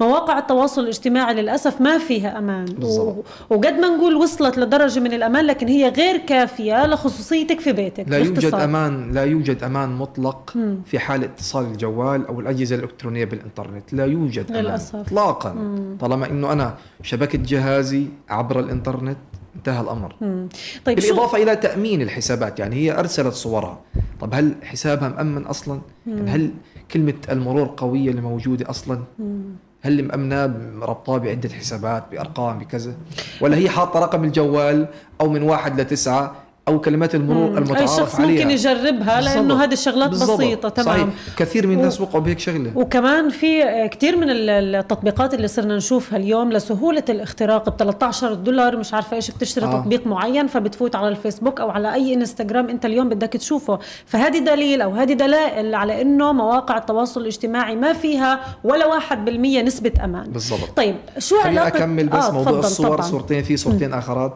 [0.00, 3.24] مواقع التواصل الاجتماعي للأسف ما فيها أمان بالزبط.
[3.50, 8.18] وقد ما نقول وصلت لدرجة من الأمان لكن هي غير كافية لخصوصيتك في بيتك لا
[8.18, 10.76] يوجد أمان لا يوجد أمان مطلق مم.
[10.86, 14.96] في حال اتصال الجوال أو الأجهزة الإلكترونية بالإنترنت لا يوجد للأسف.
[14.96, 15.56] اطلاقا
[16.00, 19.18] طالما إنه أنا شبكت جهازي عبر الإنترنت
[19.56, 20.14] انتهى الأمر.
[20.20, 20.48] مم.
[20.84, 21.42] طيب بالإضافة شو...
[21.42, 23.78] إلى تأمين الحسابات يعني هي أرسلت صورها.
[24.20, 26.50] طب هل حسابها مأمن أصلا؟ يعني هل
[26.90, 29.42] كلمة المرور قوية اللي موجودة أصلا؟ مم.
[29.82, 30.46] هل مأمناه
[30.80, 32.94] ربطاه بعدة حسابات بأرقام بكذا؟
[33.40, 34.88] ولا هي حاطة رقم الجوال
[35.20, 36.34] أو من واحد لتسعة
[36.68, 37.56] أو كلمات المرور مم.
[37.58, 39.60] المتعارف أي شخص عليها ممكن يجربها لأنه بالضبط.
[39.60, 40.38] هذه الشغلات بالضبط.
[40.38, 41.08] بسيطة تمام صحيح.
[41.36, 45.76] كثير من الناس و- وقعوا بهيك شغلة وكمان في كثير من ال- التطبيقات اللي صرنا
[45.76, 49.80] نشوفها اليوم لسهولة الاختراق ب 13 دولار مش عارفة إيش بتشتري آه.
[49.80, 54.80] تطبيق معين فبتفوت على الفيسبوك أو على أي إنستغرام أنت اليوم بدك تشوفه فهذه دليل
[54.82, 60.30] أو هذه دلائل على إنه مواقع التواصل الاجتماعي ما فيها ولا واحد بالمية نسبة أمان
[60.30, 63.06] بالضبط طيب شو خليني علاقة أكمل بس آه موضوع الصور طبعاً.
[63.10, 64.34] صورتين في صورتين آخرات.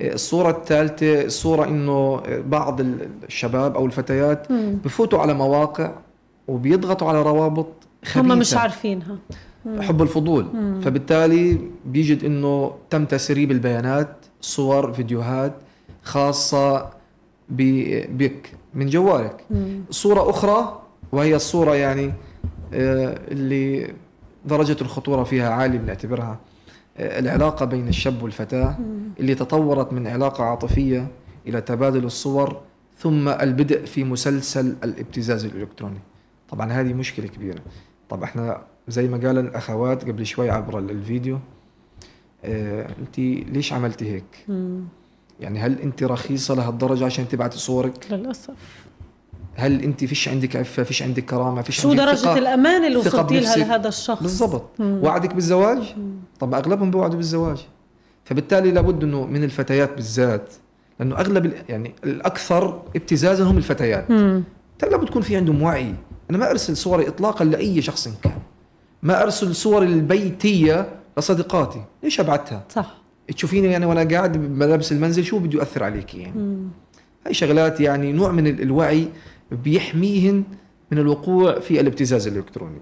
[0.00, 4.52] الصورة الثالثة الصورة إنه بعض الشباب أو الفتيات.
[4.52, 5.92] بفوتوا على مواقع
[6.48, 7.66] وبيضغطوا على روابط
[8.04, 9.16] خبيثة هم مش عارفينها
[9.64, 9.82] مم.
[9.82, 10.80] حب الفضول مم.
[10.84, 15.52] فبالتالي بيجد إنه تم تسريب البيانات صور فيديوهات
[16.02, 16.90] خاصة
[17.48, 19.80] بك من جوالك مم.
[19.90, 20.80] صورة أخرى
[21.12, 22.12] وهي الصورة يعني
[22.74, 23.94] آه، اللي
[24.44, 26.38] درجة الخطورة فيها عالية بنعتبرها
[27.02, 28.78] العلاقة بين الشاب والفتاة
[29.20, 31.08] اللي تطورت من علاقة عاطفية
[31.46, 32.60] إلى تبادل الصور
[32.98, 35.98] ثم البدء في مسلسل الابتزاز الإلكتروني.
[36.48, 37.60] طبعا هذه مشكلة كبيرة.
[38.08, 41.38] طب إحنا زي ما قال الأخوات قبل شوي عبر ال- الفيديو
[42.44, 43.18] آه أنت
[43.52, 44.84] ليش عملتي هيك؟ مم.
[45.40, 48.54] يعني هل أنت رخيصة لهالدرجة عشان تبعتي صورك؟ للأسف.
[49.54, 52.96] هل انت فيش عندك عفة فيش عندك كرامة فيش شو عندك درجة ثقة الأمان اللي
[52.96, 54.64] وصلتي لها؟ لهذا الشخص؟ بالضبط.
[54.80, 55.94] وعدك بالزواج؟
[56.40, 57.66] طب أغلبهم بوعدوا بالزواج.
[58.24, 60.48] فبالتالي لابد إنه من الفتيات بالذات
[61.00, 64.10] لأنه أغلب يعني الأكثر ابتزازا هم الفتيات
[64.82, 65.94] لابد يكون في عندهم وعي.
[66.30, 68.32] أنا ما أرسل صوري اطلاقا لأي شخص كان.
[69.02, 70.88] ما أرسل صوري البيتيه
[71.18, 71.84] لصديقاتي.
[72.02, 72.94] ليش ابعتها صح.
[73.28, 76.68] تشوفيني يعني وأنا قاعد بملابس المنزل شو بده ياثر عليك يعني؟ مم.
[77.26, 79.08] هاي شغلات يعني نوع من ال- الوعي
[79.64, 80.44] بيحميهن
[80.90, 82.80] من الوقوع في الابتزاز الإلكتروني.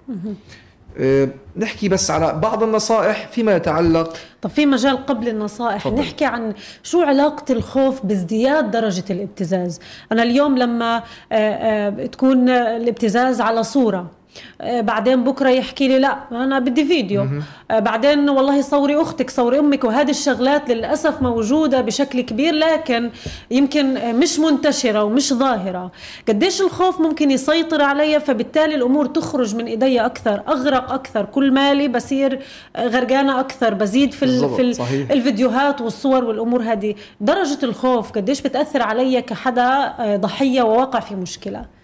[0.98, 6.00] أه نحكي بس على بعض النصائح فيما يتعلق طب في مجال قبل النصائح تفضل.
[6.00, 9.80] نحكي عن شو علاقة الخوف بازدياد درجة الابتزاز
[10.12, 11.02] أنا اليوم لما آه،
[11.35, 14.19] آه، تكون آه، الابتزاز على صورة آه،
[14.60, 17.26] بعدين بكرة يحكي لي لا أنا بدي فيديو.
[17.70, 23.10] آه، بعدين والله صوري أختك صوري أمك وهذه الشغلات للأسف موجودة بشكل كبير لكن
[23.50, 25.90] يمكن آه، مش منتشرة ومش ظاهرة.
[26.28, 31.88] قديش الخوف ممكن يسيطر علي فبالتالي الأمور تخرج من إيدي أكثر أغرق أكثر كل مالي
[31.88, 32.40] بصير
[32.76, 35.10] آه، غرقانة أكثر بزيد في في صحيح.
[35.10, 36.94] الفيديوهات والصور والأمور هذه.
[37.20, 39.62] درجة الخوف قديش بتأثر علي كحدا
[39.98, 41.79] آه، ضحية وواقع في مشكلة؟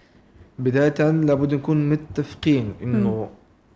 [0.59, 3.29] بداية لابد نكون متفقين إنه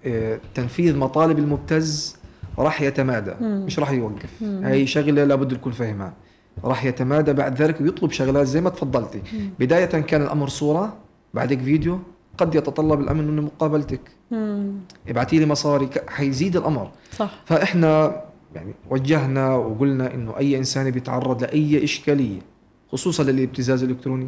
[0.06, 2.18] آه، تنفيذ مطالب المبتز
[2.60, 3.66] راح يتمادى مم.
[3.66, 4.64] مش راح يوقف مم.
[4.66, 6.14] هاي شغلة لابد نكون فاهمها
[6.64, 9.50] راح يتمادى بعد ذلك ويطلب شغلات زي ما تفضلتي مم.
[9.60, 10.94] بداية كان الأمر صورة
[11.34, 12.00] بعدك فيديو
[12.38, 14.02] قد يتطلب الأمن انه مقابلتك.
[15.08, 18.22] ابعتي لي مصاري حيزيد الأمر صح فإحنا
[18.56, 22.40] يعني وجهنا وقلنا إنه أي إنسان بيتعرض لأي إشكالية
[22.92, 24.28] خصوصا للابتزاز الإلكتروني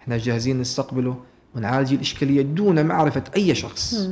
[0.00, 1.16] إحنا جاهزين نستقبله
[1.56, 4.08] ونعالج الإشكالية دون معرفة أي شخص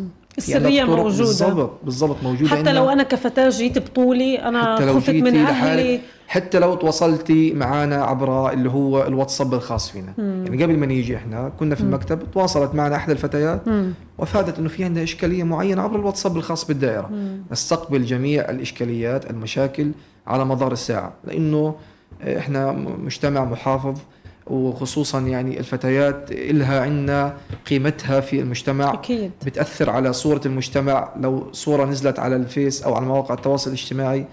[0.52, 2.72] طرق موجودة بالضبط بالضبط موجودة حتى.
[2.72, 7.96] لو أنا كفتاه جيت بطولي أنا حتى لو خفت من لحالك حتى لو تواصلتي معنا
[8.04, 10.44] عبر اللي هو الواتساب الخاص فينا مم.
[10.46, 11.88] يعني قبل ما نيجي إحنا كنا في مم.
[11.88, 13.92] المكتب تواصلت معنا إحدى الفتيات مم.
[14.18, 17.42] وأفادت إنه في عندها إشكالية معينة عبر الواتساب الخاص بالدائرة مم.
[17.52, 19.90] نستقبل جميع الإشكاليات المشاكل
[20.26, 21.74] على مدار الساعة لأنه
[22.22, 22.72] إحنا
[23.04, 23.98] مجتمع محافظ
[24.46, 27.36] وخصوصا يعني الفتيات إلها عندنا
[27.70, 28.94] قيمتها في المجتمع.
[28.94, 29.30] أكيد.
[29.46, 31.08] بتأثر على صورة المجتمع.
[31.20, 34.26] لو صورة نزلت على الفيس أو على مواقع التواصل الاجتماعي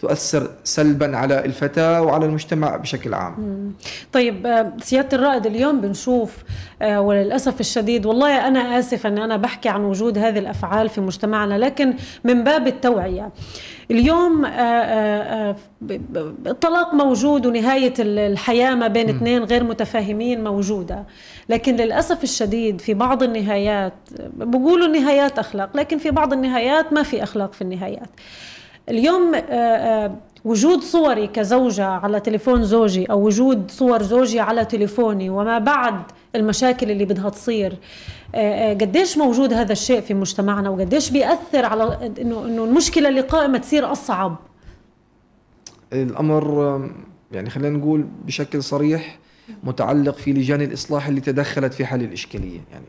[0.00, 3.72] تؤثر سلبا على الفتاة وعلى المجتمع بشكل عام.
[4.12, 6.36] طيب آه، سيادة الرائد اليوم بنشوف
[6.82, 11.58] آه، وللأسف الشديد والله أنا آسف أن أنا بحكي عن وجود هذه الأفعال في مجتمعنا
[11.58, 13.30] لكن من باب التوعية
[13.90, 15.56] اليوم آه،
[16.46, 19.08] الطلاق موجود ونهاية ال- الحياة ما بين.
[19.08, 21.04] اثنين غير متفاهمين موجودة
[21.48, 23.92] لكن للأسف الشديد في بعض النهايات
[24.36, 28.08] بقولوا النهايات أخلاق لكن في بعض النهايات ما في أخلاق في النهايات
[28.88, 35.30] اليوم آه، آه، وجود صوري كزوجة على تليفون زوجي أو وجود صور زوجي على تليفوني
[35.30, 36.02] وما بعد
[36.34, 37.78] المشاكل اللي بدها تصير
[38.34, 43.58] آه، قديش موجود هذا الشيء في مجتمعنا وقديش بيأثر على إنه إنه المشكلة اللي قائمة
[43.58, 44.36] تصير أصعب؟
[45.92, 46.80] الأمر
[47.32, 49.18] يعني خلينا نقول بشكل صريح
[49.64, 52.60] متعلق في لجان الإصلاح اللي تدخلت في حل الإشكالية.
[52.72, 52.86] يعني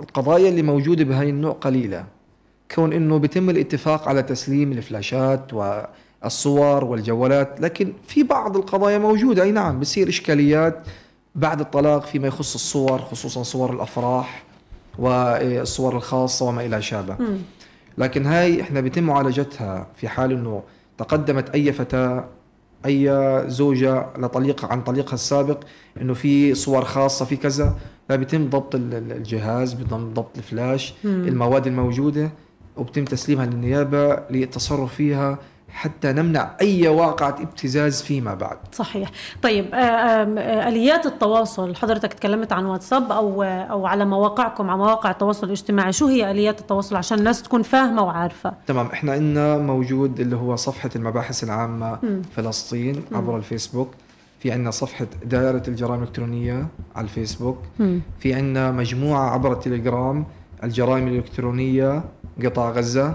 [0.00, 2.04] القضايا اللي موجودة بهاي النوع قليلة.
[2.74, 9.50] كون إنه بيتم الاتفاق على تسليم الفلاشات والصور والجوالات لكن في بعض القضايا موجودة أي
[9.52, 10.82] نعم بصير إشكاليات
[11.34, 14.42] بعد الطلاق فيما يخص الصور خصوصا صور الأفراح
[14.98, 17.16] والصور الخاصة وما إلى شابه.
[17.98, 20.62] لكن هاي إحنا بيتم معالجتها في حال إنه
[20.98, 22.24] تقدمت أي فتاة
[22.86, 23.10] أي
[23.46, 25.58] زوجة لطليقها عن طليقها السابق
[26.00, 27.74] إنه في صور خاصة في كذا
[28.10, 30.94] لا بيتم ضبط ال- ال- الجهاز بيتم ضبط الفلاش.
[31.04, 32.30] المواد الموجودة
[32.76, 35.38] وبتم تسليمها للنيابة للتصرف فيها
[35.74, 38.56] حتى نمنع أي واقعة ابتزاز فيما بعد.
[38.72, 39.10] صحيح.
[39.42, 45.10] طيب آه، آه، آليات التواصل حضرتك تكلمت عن واتساب آه، أو على مواقعكم على مواقع
[45.10, 45.92] التواصل الاجتماعي.
[45.92, 48.86] شو هي آليات التواصل عشان الناس تكون فاهمة وعارفة؟ تمام.
[48.86, 52.22] إحنا عندنا موجود اللي هو صفحة المباحث العامة مم.
[52.36, 53.02] فلسطين.
[53.12, 53.90] عبر الفيسبوك.
[54.40, 57.58] في عندنا صفحة دائرة الجرائم الإلكترونية على الفيسبوك.
[57.78, 58.00] مم.
[58.18, 60.24] في عندنا مجموعة عبر التليجرام
[60.64, 62.04] الجرائم الإلكترونية
[62.44, 63.14] قطاع غزة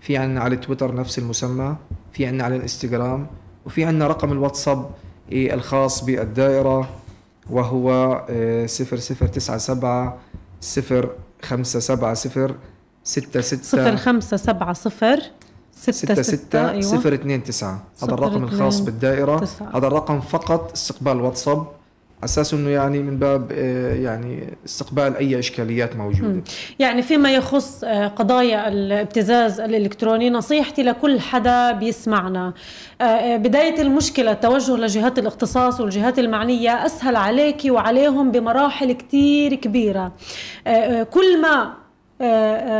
[0.00, 1.76] في عندنا على تويتر نفس المسمى
[2.12, 3.26] في عندنا على الانستغرام
[3.66, 4.90] وفي عندنا رقم الواتساب
[5.32, 6.88] إيه الخاص بالدائرة
[7.50, 10.18] وهو إيه، صفر صفر تسعة سبعة
[10.60, 11.10] صفر
[11.42, 12.54] خمسة سبعة صفر
[13.04, 15.20] ستة صفر ستة خمسة سبعة صفر
[15.72, 16.80] ستة ستة ستة أيوة.
[16.80, 19.48] صفر اثنين تسعة صفر هذا الرقم الخاص بالدائرة.
[19.74, 21.66] هذا الرقم فقط استقبال واتساب
[22.24, 26.42] أساس إنه يعني من باب آه، يعني استقبال أي إشكاليات موجودة.
[26.78, 32.52] يعني فيما يخص آه، قضايا الابتزاز الإلكتروني نصيحتي لكل حدا بيسمعنا.
[33.00, 38.90] آه، بداية المشكلة التوجه لجهات الاختصاص والجهات المعنية أسهل عليك وعليهم بمراحل
[40.66, 41.84] آه، آه، كل ما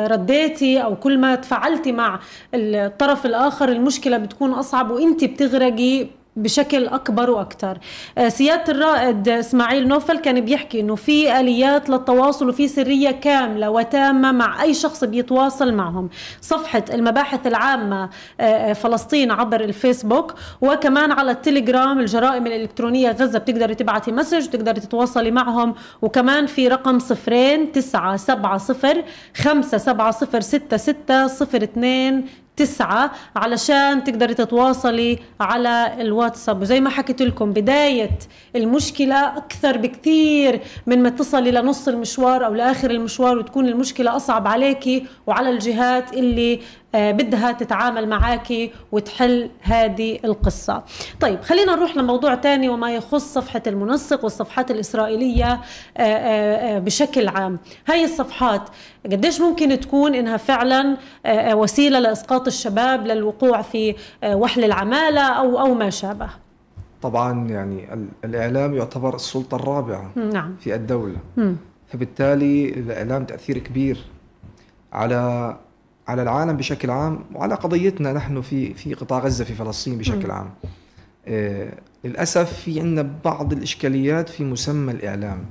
[0.07, 2.21] رديتي أو كل ما تفاعلتي مع
[2.55, 7.79] الطرف الآخر المشكلة بتكون أصعب وانت بتغرقي بشكل أكبر وأكثر.
[8.19, 14.33] آه، سيادة الرائد إسماعيل نوفل كان بيحكي إنه في آليات للتواصل وفي سرية كاملة وتامة
[14.33, 16.09] مع أي شخص بيتواصل معهم.
[16.41, 23.75] صفحة المباحث العامة آه، آه، فلسطين عبر الفيسبوك وكمان على التليجرام الجرائم الإلكترونية غزة بتقدري
[23.75, 25.75] تبعتي مسج وتقدري تتواصلي معهم.
[26.03, 29.05] وكمان في رقم صفرين تسعة سبعة صفر
[29.37, 36.63] خمسة سبعة صفر ستة ستة صفر اثنين تسعة علشان تقدري تتواصلي على الواتساب.
[36.63, 38.19] وزي ما حكيت لكم بداية
[38.57, 45.07] المشكلة أكثر بكثير من ما تصلي لنص المشوار أو لآخر المشوار وتكون المشكلة أصعب عليكي
[45.27, 46.61] وعلى الجهات اللي
[46.95, 50.83] بدها تتعامل معاكي وتحل هذه القصة.
[51.21, 55.59] طيب خلينا نروح لموضوع تاني وما يخص صفحة المنسق والصفحات الإسرائيلية آه،
[56.03, 57.59] آه، آه، بشكل عام.
[57.89, 58.63] هاي الصفحات
[59.05, 65.21] قديش ممكن تكون إنها فعلا آه، آه، وسيلة لإسقاط الشباب للوقوع في آه، وحل العمالة
[65.23, 66.29] أو أو ما شابه؟
[67.03, 70.57] طبعا يعني ال- الإعلام يعتبر السلطة الرابعة نعم.
[70.61, 71.17] في الدولة.
[71.37, 71.57] مم.
[71.93, 73.99] فبالتالي الإعلام تأثير كبير
[74.93, 75.57] على
[76.09, 80.31] على العالم بشكل عام وعلى قضيتنا نحن في في قطاع غزة في فلسطين بشكل مم.
[80.31, 80.51] عام
[81.27, 81.73] آه
[82.05, 85.45] للأسف في عندنا بعض الإشكاليات في مسمى الإعلام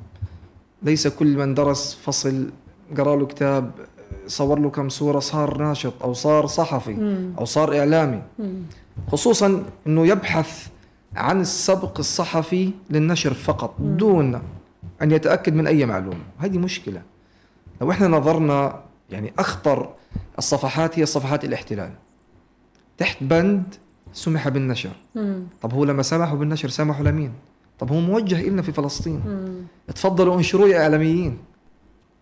[0.84, 2.50] ليس كل من درس فصل
[2.98, 3.72] قرأ له كتاب
[4.28, 7.34] صور له كم صورة صار ناشط أو صار صحفي مم.
[7.40, 8.54] أو صار إعلامي مم.
[9.12, 10.68] خصوصا إنه يبحث
[11.16, 14.42] عن السبق الصحفي للنشر فقط دون
[15.02, 17.02] أن يتأكد من أي معلومة هذه مشكلة
[17.82, 18.80] لو إحنا نظرنا
[19.14, 19.90] يعني أخطر
[20.38, 21.90] الصفحات هي صفحات الاحتلال
[22.98, 23.64] تحت بند
[24.14, 25.44] سمح بالنشر مم.
[25.62, 27.32] طب هو لما سمحوا بالنشر سمحوا لمين
[27.80, 29.64] طب هو موجه إلنا في فلسطين مم.
[29.96, 31.38] تفضلوا انشروا يا إعلاميين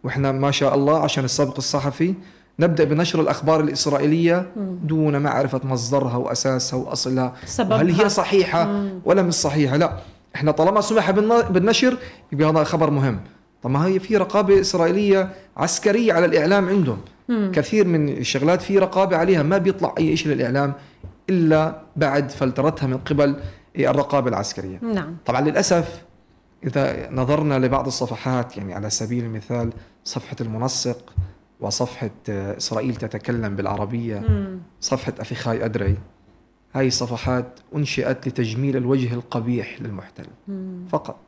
[0.04, 2.14] وإحنا ما شاء الله عشان السبق الصحفي
[2.60, 4.76] نبدأ بنشر الأخبار الإسرائيلية مم.
[4.84, 7.78] دون معرفة مصدرها وأساسها وأصلها سببها.
[7.78, 9.00] وهل هي صحيحة مم.
[9.06, 9.98] ولا مش صحيحة لا
[10.36, 11.98] إحنا طالما سمح بالن- بالنشر
[12.32, 13.20] يبقى هذا خبر مهم
[13.64, 16.98] طب ما هي في رقابة إسرائيلية عسكرية على الإعلام عندهم
[17.30, 17.52] مم.
[17.56, 20.74] كثير من الشغلات في رقابة عليها ما بيطلع أي شيء للإعلام
[21.30, 23.36] إلا بعد فلترتها من قبل
[23.78, 26.04] الرقابة العسكرية نعم طبعا للأسف
[26.64, 31.14] إذا نظرنا لبعض الصفحات يعني على سبيل المثال صفحة المنسق
[31.60, 34.60] وصفحة إسرائيل تتكلم بالعربية مم.
[34.82, 35.98] صفحة اخيخاي أدري
[36.76, 40.86] هاي الصفحات أنشئت لتجميل الوجه القبيح للمحتل مم.
[40.90, 41.20] فقط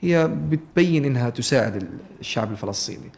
[0.00, 1.88] هي بتبين إنها تساعد
[2.20, 3.10] الشعب الفلسطيني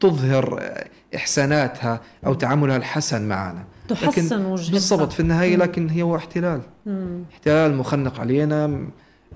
[0.00, 0.74] تظهر
[1.14, 4.72] إحساناتها أو تعاملها الحسن معنا تحسن وجهتها.
[4.72, 5.62] بالضبط في النهاية مم.
[5.62, 7.22] لكن هي هو احتلال مم.
[7.32, 8.86] احتلال مخنق علينا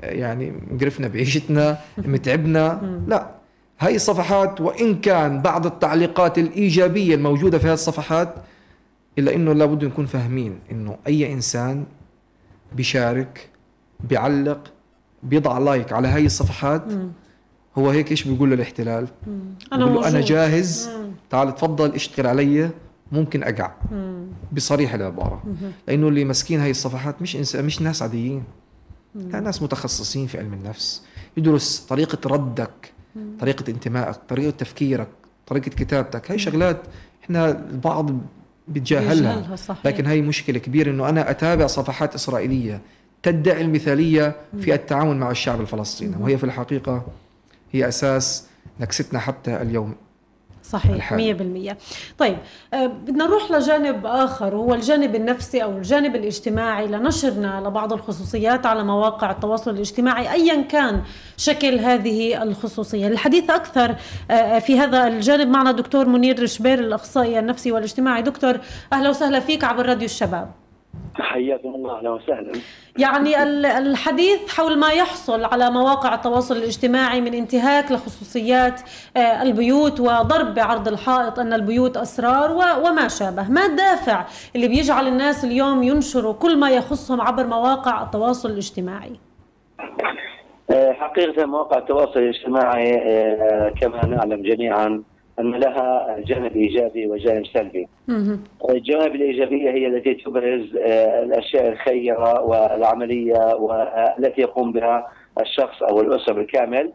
[0.02, 3.30] يعني مقرفنا بعيشتنا متعبنا لا
[3.80, 8.34] هاي الصفحات وإن كان بعض التعليقات الإيجابية الموجودة في هذه الصفحات
[9.18, 11.84] إلا إنه لابد نكون فاهمين إنه أي إنسان
[12.72, 13.48] بيشارك
[14.00, 14.72] بيعلق
[15.22, 17.08] بيضع لايك على هاي الصفحات مم.
[17.78, 19.40] هو هيك إيش بيقول للاحتلال مم.
[19.72, 20.24] أنا بيقول له موجود.
[20.24, 21.10] جاهز مم.
[21.30, 22.70] تعال تفضل اشتغل علي
[23.12, 24.26] ممكن أقع مم.
[24.52, 25.72] بصريح العبارة مهم.
[25.88, 27.56] لأنه اللي ماسكين هاي الصفحات مش إنس...
[27.56, 28.44] مش ناس عاديين
[29.14, 31.02] لا ناس متخصصين في علم النفس
[31.36, 32.92] يدرس طريقة ردك
[33.40, 35.08] طريقة انتمائك طريقة تفكيرك
[35.46, 36.80] طريقة كتابتك هاي شغلات
[37.24, 38.10] إحنا البعض
[39.56, 39.86] صحيح.
[39.86, 42.80] لكن هاي مشكلة كبيرة إنه أنا أتابع صفحات إسرائيلية
[43.22, 46.16] تدعي المثالية في التعامل مع الشعب الفلسطيني.
[46.20, 47.06] وهي في الحقيقة
[47.72, 48.46] هي أساس
[48.80, 49.94] نكستنا حتى اليوم.
[50.62, 51.34] صحيح الحالي.
[51.72, 51.76] 100%
[52.18, 52.36] طيب
[52.74, 56.86] آه، بدنا نروح لجانب آخر وهو الجانب النفسي أو الجانب الاجتماعي.
[56.86, 61.02] لنشرنا لبعض الخصوصيات على مواقع التواصل الاجتماعي أيا كان
[61.36, 63.06] شكل هذه الخصوصية.
[63.08, 63.96] الحديث أكثر
[64.30, 68.22] آه، في هذا الجانب معنا دكتور منير رشبير الأخصائي النفسي والاجتماعي.
[68.22, 68.60] دكتور
[68.92, 70.50] أهلا وسهلا فيك عبر راديو الشباب.
[71.14, 72.52] حياكم الله أهلا وسهلا
[72.98, 78.80] يعني ال- الحديث حول ما يحصل على مواقع التواصل الاجتماعي من انتهاك لخصوصيات
[79.16, 84.24] آه، البيوت وضرب بعرض الحائط أن البيوت أسرار و- وما شابه، ما الدافع
[84.56, 89.12] اللي بيجعل الناس اليوم ينشروا كل ما يخصهم عبر مواقع التواصل الاجتماعي؟
[90.70, 95.02] آه، حقيقة مواقع التواصل الاجتماعي آه، كما نعلم جميعا
[95.40, 97.88] أن لها جانب إيجابي وجانب سلبي.
[98.70, 105.08] الجوانب الإيجابية هي التي تبرز آه، الأشياء الخيرة والعملية والتي يقوم بها
[105.40, 106.92] الشخص أو الأسرة بالكامل.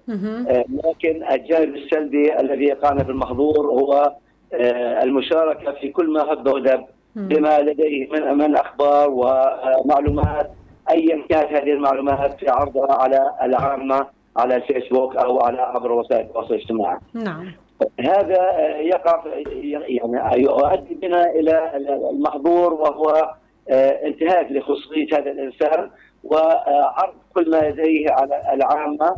[0.50, 4.14] آه، لكن الجانب السلبي الذي يقعنا في المحظور هو
[4.54, 6.86] آه، المشاركة في كل ما هب ودب
[7.16, 10.52] بما لديه من من أخبار ومعلومات
[10.92, 14.08] ايا كانت هذه المعلومات في عرضها على العامة
[14.38, 16.98] على الفيسبوك أو على عبر وسائل التواصل الاجتماعي.
[17.14, 17.52] نعم
[18.00, 20.02] هذا يقع يعني
[20.42, 21.78] يؤدي بنا إلى
[22.12, 23.36] المحظور وهو
[23.70, 25.90] آه، انتهاك لخصوصية هذا الإنسان
[26.24, 29.16] وعرض كل ما لديه على العامة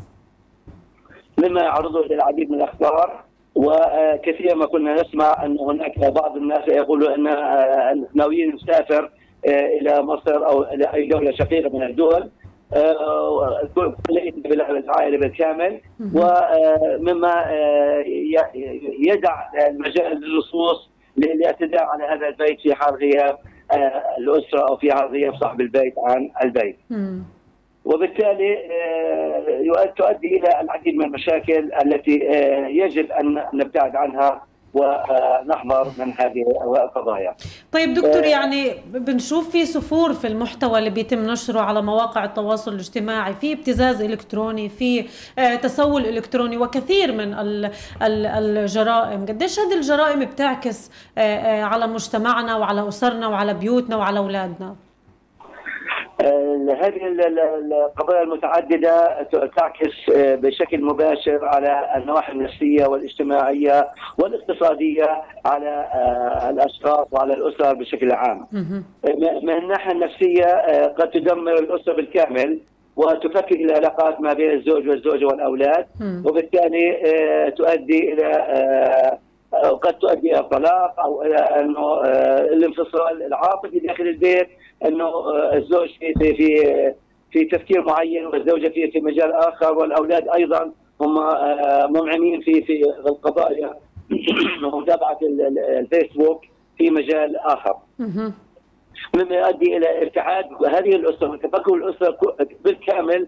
[1.38, 3.24] مما يعرضه للعديد من الأخبار.
[3.56, 9.12] وكثيرا ما كنا نسمع أن هناك بعض الناس يقولوا أن آه، ناويين نسافر
[9.48, 12.30] آه، إلى مصر أو إلى أي دولة شقيقة من الدول.
[12.74, 13.94] آه، كل
[14.44, 15.80] كل العائله بالكامل
[16.16, 18.04] ومما آه،
[19.00, 19.36] يدع
[19.68, 23.38] المجال للصوص للاعتداء على هذا البيت في حال غياب
[23.72, 26.78] آه، الأسرة أو في حال غياب صاحب البيت عن البيت.
[27.86, 34.44] وبالتالي آه، تؤدي إلى العديد من المشاكل التي آه، يجب أن نبتعد عنها
[34.78, 36.44] ونحذر من هذه
[36.84, 37.36] القضايا.
[37.72, 38.28] طيب دكتور آه.
[38.28, 44.02] يعني بنشوف في سفور في المحتوى اللي بيتم نشره على مواقع التواصل الاجتماعي في ابتزاز
[44.02, 45.06] إلكتروني في
[45.40, 47.66] آه، تسول إلكتروني وكثير من ال-
[48.02, 54.76] ال- الجرائم قديش هذه الجرائم بتعكس آه، على مجتمعنا وعلى أسرنا وعلى بيوتنا وعلى أولادنا
[56.22, 59.24] هذه ال- ال- القضايا المتعددة
[59.58, 63.88] تعكس آه، بشكل مباشر على النواحي النفسية والاجتماعية
[64.20, 68.48] والاقتصادية على آه، الأشخاص وعلى الأسر بشكل عام
[69.44, 72.60] من الناحية النفسية آه، قد تدمر الأسرة بالكامل
[72.96, 75.86] وتفكك العلاقات ما بين الزوج والزوجة والأولاد.
[76.26, 79.20] وبالتالي آه، تؤدي إلى آه، آه،
[79.54, 84.48] قد تؤدي إلى الطلاق أو إلى أنه آه، الانفصال العاطفي داخل البيت
[84.86, 86.94] أنه آه، الزوج في في في
[87.32, 92.84] في تفكير معين والزوجة في في مجال آخر والأولاد أيضا هم آه، منعمين في في
[92.84, 93.74] القضايا
[94.64, 96.46] ومتابعه ال- ال- الفيسبوك
[96.78, 97.76] في مجال آخر.
[99.16, 102.18] مما يؤدي إلى ارتعاد هذه الأسرة وتفكك الأسرة
[102.64, 103.28] بالكامل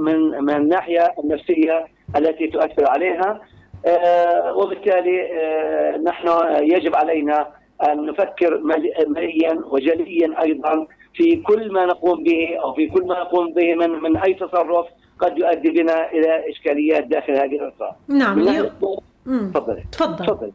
[0.00, 3.40] من من الناحيه النفسية التي تؤثر عليها
[4.56, 6.28] وبالتالي آه، نحن
[6.62, 7.46] يجب علينا
[7.88, 13.20] أن نفكر مل- مليا وجليا أيضا في كل ما نقوم به أو في كل ما
[13.20, 14.86] نقوم به من من أي تصرف
[15.18, 17.96] قد يؤدي بنا إلى إشكاليات داخل هذه الاسره.
[18.08, 18.72] نعم من ناحية-.
[19.54, 19.82] تفضل
[20.26, 20.52] تفضل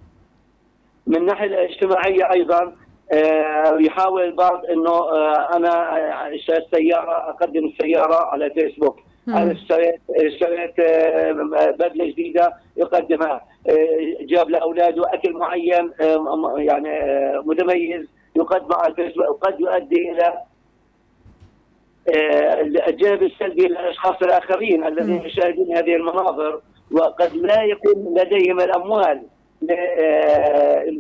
[1.07, 2.73] من الناحيه الاجتماعية أيضا
[3.13, 8.99] آه، يحاول البعض إنه آه، أنا آه، اشتريت سيارة أقدم السيارة على فيسبوك.
[9.27, 11.31] أنا اشتريت اشتريت آه،
[11.79, 19.29] بدلة جديدة يقدمها آه، جاب لاولاده أكل معين آه، يعني آه، متميز يقدم على الفيسبوك
[19.29, 20.33] وقد يؤدي إلى
[22.87, 26.61] الجانب السلبي للأشخاص الآخرين الذين يشاهدون هذه المناظر
[26.91, 29.21] وقد لا يكون لديهم الأموال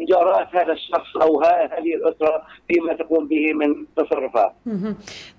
[0.09, 4.53] لمجاراة هذا الشخص أو ه- هذه الأسرة فيما تقوم به من تصرفات.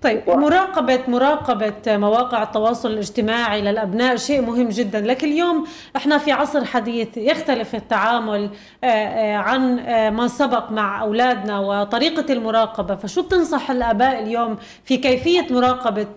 [0.01, 5.01] طيب مراقبة مراقبة مواقع التواصل الاجتماعي للأبناء شيء مهم جدا.
[5.01, 8.49] لكن اليوم إحنا في عصر حديث يختلف التعامل
[8.83, 12.95] آه، آه، عن آه، ما سبق مع أولادنا وطريقة المراقبة.
[12.95, 16.07] فشو بتنصح الآباء اليوم في كيفية مراقبة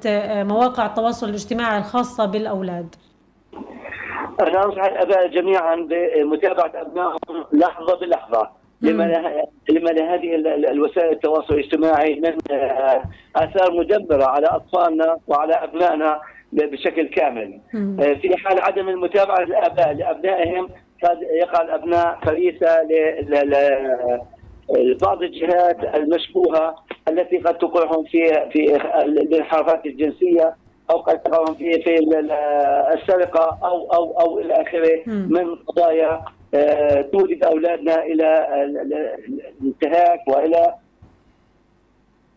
[0.43, 2.95] مواقع التواصل الاجتماعي الخاصة بالأولاد؟
[4.41, 8.51] أنا أنصح الأباء جميعا بمتابعة أبنائهم لحظة بلحظة
[8.83, 9.05] لما
[9.71, 13.03] لما لهذه ال- ال- الوسائل التواصل الاجتماعي من آه،
[13.37, 16.21] آثار مدمره على أطفالنا وعلى أبنائنا
[16.53, 17.61] بشكل كامل.
[18.01, 20.69] آه، في حال عدم المتابعة الاباء لأبنائهم
[21.05, 26.75] قد يقع الأبناء فريسة ل- ل- ل- بعض الجهات المشبوهة
[27.09, 30.55] التي قد توقعهم في في الانحرافات الجنسية.
[30.91, 31.99] أو قد تقعهم في في
[32.95, 36.25] السرقة أو أو أو إلى آخره من قضايا
[36.55, 38.47] آه، تولد أولادنا إلى
[39.61, 40.75] الانتهاك وإلى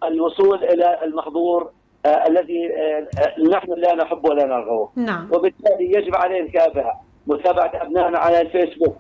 [0.04, 1.72] الوصول إلى المحظور
[2.06, 3.08] آه، الذي آه،
[3.50, 5.30] نحن لا نحب ولا نرغبه نعم.
[5.34, 8.96] وبالتالي يجب علينا كابها متابعة أبنائنا على الفيسبوك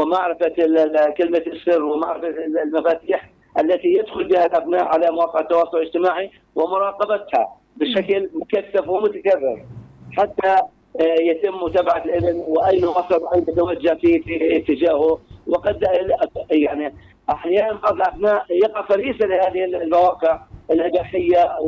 [0.00, 0.48] ومعرفة
[1.18, 2.28] كلمة السر ومعرفة
[2.64, 7.56] المفاتيح التي يدخل بها الأبناء على مواقع التواصل الاجتماعي ومراقبتها.
[7.80, 9.64] بشكل مكثف ومتكرر.
[10.12, 10.56] حتى
[11.00, 15.18] آه، يتم متابعة الابن وأين وصل وأين يتوجه في في اتجاهه.
[15.46, 15.84] وقد
[16.50, 16.94] يعني
[17.30, 21.58] أحيانا بعض الابناء يقع فريسة لهذه المواقع الأباحية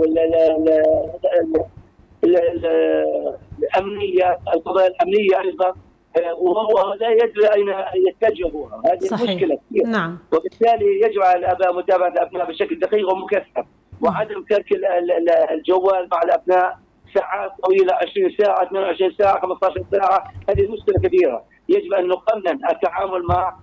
[3.59, 5.75] الأمنية القضايا الأمنية أيضا
[6.17, 7.69] آه، وهو لا يدري أين
[8.09, 9.31] يتجه هذه صحيح.
[9.31, 10.19] المشكلة كثير نعم.
[10.33, 13.65] وبالتالي يجب على الأباء متابعة الأبناء بشكل دقيق ومكثف.
[14.03, 14.66] وعدم ترك
[15.51, 16.78] الجوال مع الأبناء
[17.14, 20.32] ساعات طويلة 20 ساعة 22 ساعة 15 ساعة.
[20.51, 21.44] هذه مشكلة كبيرة.
[21.68, 23.57] يجب أن نقنن التعامل مع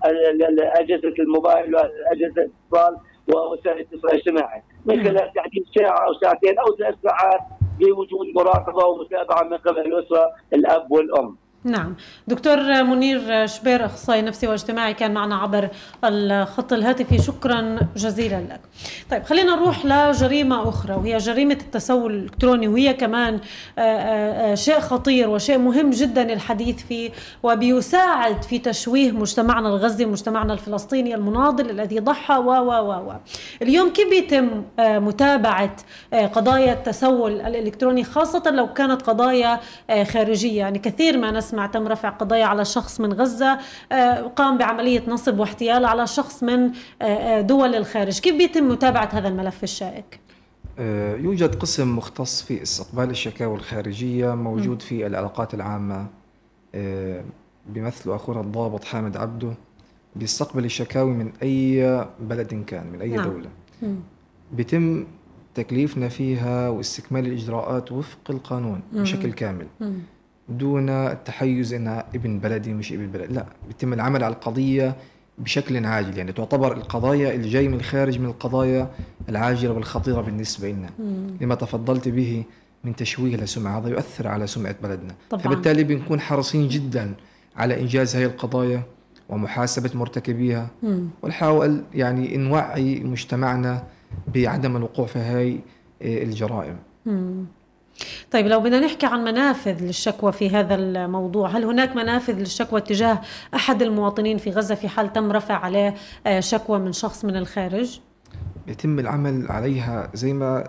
[0.80, 2.98] أجهزة الموبايل وأجهزة الاتصال
[3.34, 4.64] ووسائل الاتصال الاجتماعي.
[4.86, 7.40] من خلال تحديد ساعة أو ساعتين أو ثلاث ساعات
[7.80, 11.38] بوجود مراقبة ومتابعة من قبل الأسرة الأب والأم.
[11.64, 11.96] نعم.
[12.28, 15.70] دكتور منير شبير أخصائي نفسي واجتماعي كان معنا عبر
[16.04, 17.22] الخط الهاتفي.
[17.22, 18.60] شكرا جزيلا لك.
[19.12, 24.80] طيب خلينا نروح لجريمة أخرى وهي جريمة التسول الإلكتروني وهي كمان آه، آه، آه، شيء
[24.80, 27.12] خطير وشيء مهم جدا الحديث فيه
[27.44, 33.14] وبيساعد في تشويه مجتمعنا الغزي ومجتمعنا الفلسطيني المناضل الذي ضحى و و و و.
[33.62, 35.76] اليوم كيف بيتم متابعة
[36.14, 39.60] قضايا التسول الإلكتروني خاصة لو كانت قضايا
[40.04, 43.60] خارجية؟ يعني كثير ما نسمع مع تم رفع قضايا على شخص من غزة
[43.92, 46.72] آه، قام بعملية نصب واحتيال على شخص من
[47.02, 50.20] آه، آه، دول الخارج كيف بيتم متابعة هذا الملف الشائك؟
[51.20, 56.08] يوجد قسم مختص في استقبال الشكاوى الخارجية موجود في العلاقات العامة
[57.70, 59.54] بيمثله أخونا الضابط حامد عبده
[60.16, 63.30] بيستقبل الشكاوي من أي بلد كان من أي نعم.
[63.30, 63.50] دولة
[64.52, 65.06] بيتم
[65.58, 69.02] تكليفنا فيها واستكمال الإجراءات وفق القانون مم.
[69.02, 70.00] بشكل كامل مم.
[70.50, 73.32] دون التحيز انها ابن بلدي مش ابن بلد.
[73.32, 74.96] لا بيتم العمل على القضية
[75.38, 76.18] بشكل عاجل.
[76.18, 78.90] يعني تعتبر القضايا اللي جاي من الخارج من القضايا
[79.30, 80.90] العاجلة والخطيرة بالنسبة لنا.
[81.42, 82.44] لما تفضلت به
[82.84, 85.16] من تشويه لسمعه هذا يؤثر على سمعة بلدنا.
[85.30, 85.44] طبعا.
[85.44, 87.14] فبالتالي بنكون حريصين جدا
[87.56, 88.84] على إنجاز هذه القضايا
[89.30, 90.68] ومحاسبة مرتكبيها.
[91.22, 93.84] ونحاول يعني نوعي مجتمعنا
[94.36, 95.60] بعدم الوقوع في هاي
[96.02, 96.76] الجرائم.
[97.06, 97.46] مم.
[98.32, 103.22] طيب لو بدنا نحكي عن منافذ للشكوى في هذا الموضوع هل هناك منافذ للشكوى تجاه
[103.56, 105.96] أحد المواطنين في غزة في حال تم رفع عليه
[106.28, 108.00] آه، شكوى من شخص من الخارج؟
[108.68, 110.68] يتم العمل عليها زي ما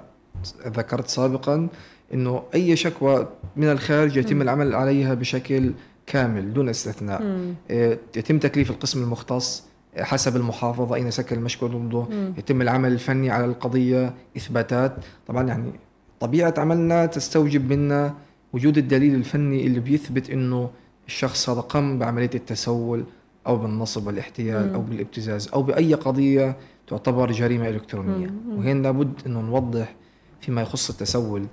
[0.67, 1.69] ذكرت سابقا
[2.15, 4.43] إنه أي شكوى من الخارج يتم م.
[4.43, 5.73] العمل عليها بشكل
[6.07, 7.55] كامل دون استثناء م.
[7.71, 9.69] آه، يتم تكليف القسم المختص
[10.01, 12.07] حسب المحافظة أين سكن المشكو ضده
[12.39, 14.93] يتم العمل الفني على القضية إثباتات
[15.27, 15.73] طبعا يعني
[16.21, 18.15] طبيعة عملنا تستوجب منا
[18.53, 20.71] وجود الدليل الفني اللي بيثبت إنه
[21.07, 23.05] الشخص هذا قام بعملية التسول
[23.47, 26.57] أو بالنصب والاحتيال أو بالابتزاز أو بأي قضية
[26.89, 28.31] تعتبر جريمة إلكترونية.
[28.49, 29.95] وهنا لابد إنه نوضح
[30.41, 31.47] فيما يخص التسول.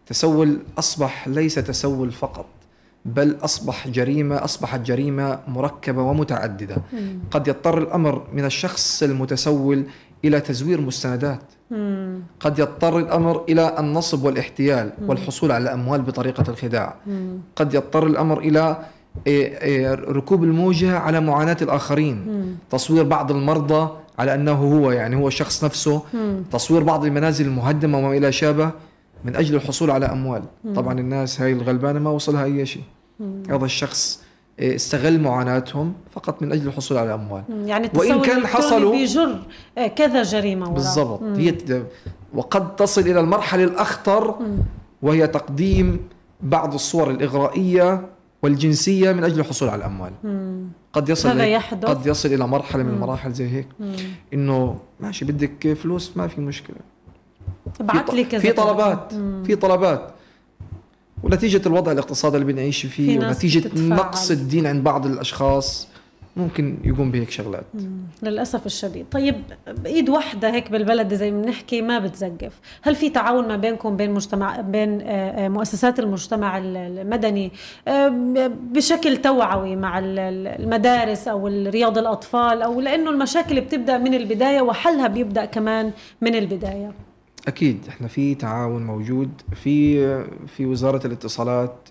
[0.00, 2.46] التسول أصبح ليس تسول فقط
[3.04, 6.76] بل أصبح جريمة أصبحت جريمة مركبة ومتعددة.
[7.30, 9.84] قد يضطر الأمر من الشخص المتسول
[10.24, 11.42] إلى تزوير مستندات.
[12.40, 16.94] قد يضطر الأمر إلى النصب والاحتيال والحصول على اموال بطريقة الخداع.
[17.56, 18.76] قد يضطر الأمر إلى
[19.26, 22.16] إيه، إيه، ركوب الموجه على معاناة الآخرين.
[22.70, 26.02] تصوير بعض المرضى على أنه هو يعني هو الشخص نفسه.
[26.52, 28.70] تصوير بعض المنازل المهدمة وما إلى شابه
[29.24, 30.42] من أجل الحصول على أموال.
[30.74, 32.82] طبعا الناس هاي الغلبانة ما وصلها أي شيء.
[33.50, 34.23] هذا الشخص
[34.60, 37.42] استغل معاناتهم فقط من أجل الحصول على أموال.
[37.64, 39.38] يعني وإن كان حصلوا بيجر
[39.78, 40.74] آه، كذا جريمة وراء.
[40.74, 41.22] بالضبط.
[41.22, 41.54] هي
[42.34, 44.34] وقد تصل إلى المرحلة الأخطر
[45.02, 46.00] وهي تقديم
[46.40, 48.06] بعض الصور الإغرائية
[48.42, 50.12] والجنسية من أجل الحصول على الأموال.
[50.24, 50.68] مم.
[50.92, 51.88] قد يصل هذا يحدث.
[51.88, 53.68] قد يصل إلى مرحلة من المراحل زي هيك.
[53.80, 53.92] مم.
[54.34, 56.76] إنه ماشي بدك فلوس ما في مشكلة.
[57.80, 59.14] ابعث لي كذا في طلبات.
[59.14, 59.42] مم.
[59.46, 60.14] في طلبات.
[61.24, 65.88] ونتيجة الوضع الاقتصادي اللي بنعيش فيه ونتيجة نقص الدين عند بعض الأشخاص
[66.36, 67.64] ممكن يقوم بهيك شغلات.
[68.22, 69.06] للأسف الشديد.
[69.10, 69.34] طيب
[69.66, 72.60] بايد واحدة هيك بالبلد زي ما بنحكي ما بتزقف.
[72.82, 75.06] هل في تعاون ما بينكم بين مجتمع بين آه،
[75.44, 77.52] آه، مؤسسات المجتمع المدني
[78.72, 85.44] بشكل توعوي مع المدارس أو رياض الأطفال أو لأنه المشاكل بتبدأ من البداية وحلها بيبدأ
[85.44, 86.92] كمان من البداية؟
[87.48, 89.98] أكيد إحنا في تعاون موجود في
[90.46, 91.88] في وزارة الاتصالات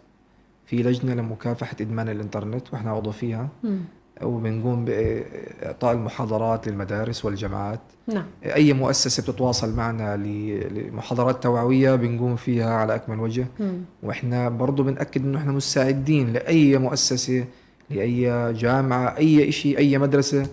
[0.66, 3.78] في لجنة لمكافحة إدمان الإنترنت وإحنا عضو فيها م.
[4.24, 8.26] وبنقوم بإعطاء المحاضرات للمدارس والجامعات نعم.
[8.46, 13.72] أي مؤسسة بتتواصل معنا لمحاضرات توعوية بنقوم فيها على أكمل وجه م.
[14.04, 17.46] وإحنا برضه بنأكد إنه إحنا مستعدين لأي مؤسسة
[17.90, 20.48] لأي جامعة أي شيء أي مدرسة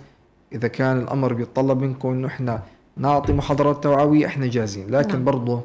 [0.53, 2.62] إذا كان الأمر بيتطلب منكم إنه إحنا
[2.97, 4.91] نعطي محاضرات توعوية إحنا جاهزين.
[4.91, 5.24] لكن نعم.
[5.24, 5.61] برضه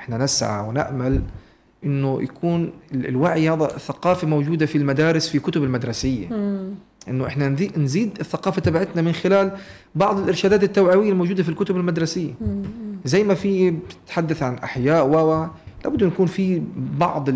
[0.00, 1.22] إحنا نسعى ونأمل
[1.84, 6.26] إنه يكون الوعي هذا الثقافة موجودة في المدارس في كتب المدرسية.
[7.08, 9.52] إنه إحنا نزيد الثقافة تبعتنا من خلال
[9.94, 12.32] بعض الإرشادات التوعوية الموجودة في الكتب المدرسية.
[13.04, 15.46] زي ما في بتتحدث عن أحياء و
[15.84, 17.28] لابد يكون في بعض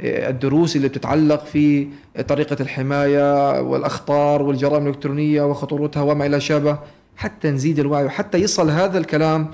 [0.00, 1.88] الدروس اللي بتتعلق في
[2.28, 6.78] طريقة الحماية والأخطار والجرائم الإلكترونية وخطورتها وما إلى شابه.
[7.16, 9.50] حتى نزيد الوعي وحتى يصل هذا الكلام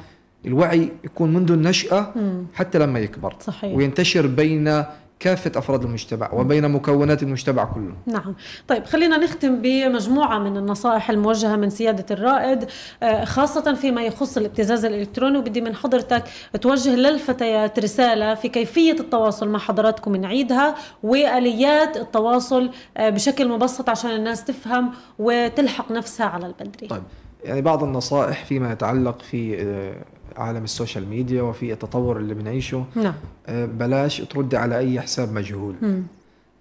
[0.47, 2.13] الوعي يكون منذ النشأة
[2.55, 3.37] حتى لما يكبر.
[3.41, 3.77] صحيح.
[3.77, 4.85] وينتشر بين
[5.21, 7.95] كافة أفراد المجتمع وبين مكونات المجتمع كله.
[8.07, 8.35] نعم.
[8.69, 12.65] طيب خلينا نختم بمجموعة من النصائح الموجهة من سيادة الرائد
[13.03, 15.39] آه، خاصة فيما يخص الابتزاز الإلكتروني.
[15.39, 16.25] وبدي من حضرتك
[16.61, 24.11] توجه للفتيات رسالة في كيفية التواصل مع حضراتكم نعيدها وآليات التواصل آه، بشكل مبسط عشان
[24.11, 26.87] الناس تفهم وتلحق نفسها على البدري.
[26.87, 27.03] طيب.
[27.45, 29.95] يعني بعض النصائح فيما يتعلق في آه،
[30.37, 32.85] عالم السوشيال ميديا وفي التطور اللي بنعيشه.
[32.95, 33.15] نعم.
[33.47, 35.75] آه، بلاش تردي على أي حساب مجهول.
[35.83, 36.03] مم.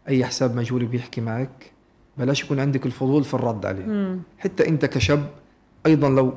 [0.08, 1.72] أي حساب مجهول بيحكي معك.
[2.18, 3.86] بلاش يكون عندك الفضول في الرد عليه.
[3.86, 4.20] مم.
[4.38, 5.30] حتى أنت كشاب
[5.86, 6.34] أيضا لو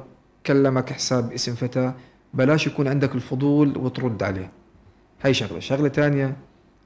[0.46, 1.94] كلمك حساب اسم فتاة
[2.34, 4.50] بلاش يكون عندك الفضول وترد عليه.
[5.22, 5.60] هاي شغلة.
[5.60, 6.36] شغلة ثانية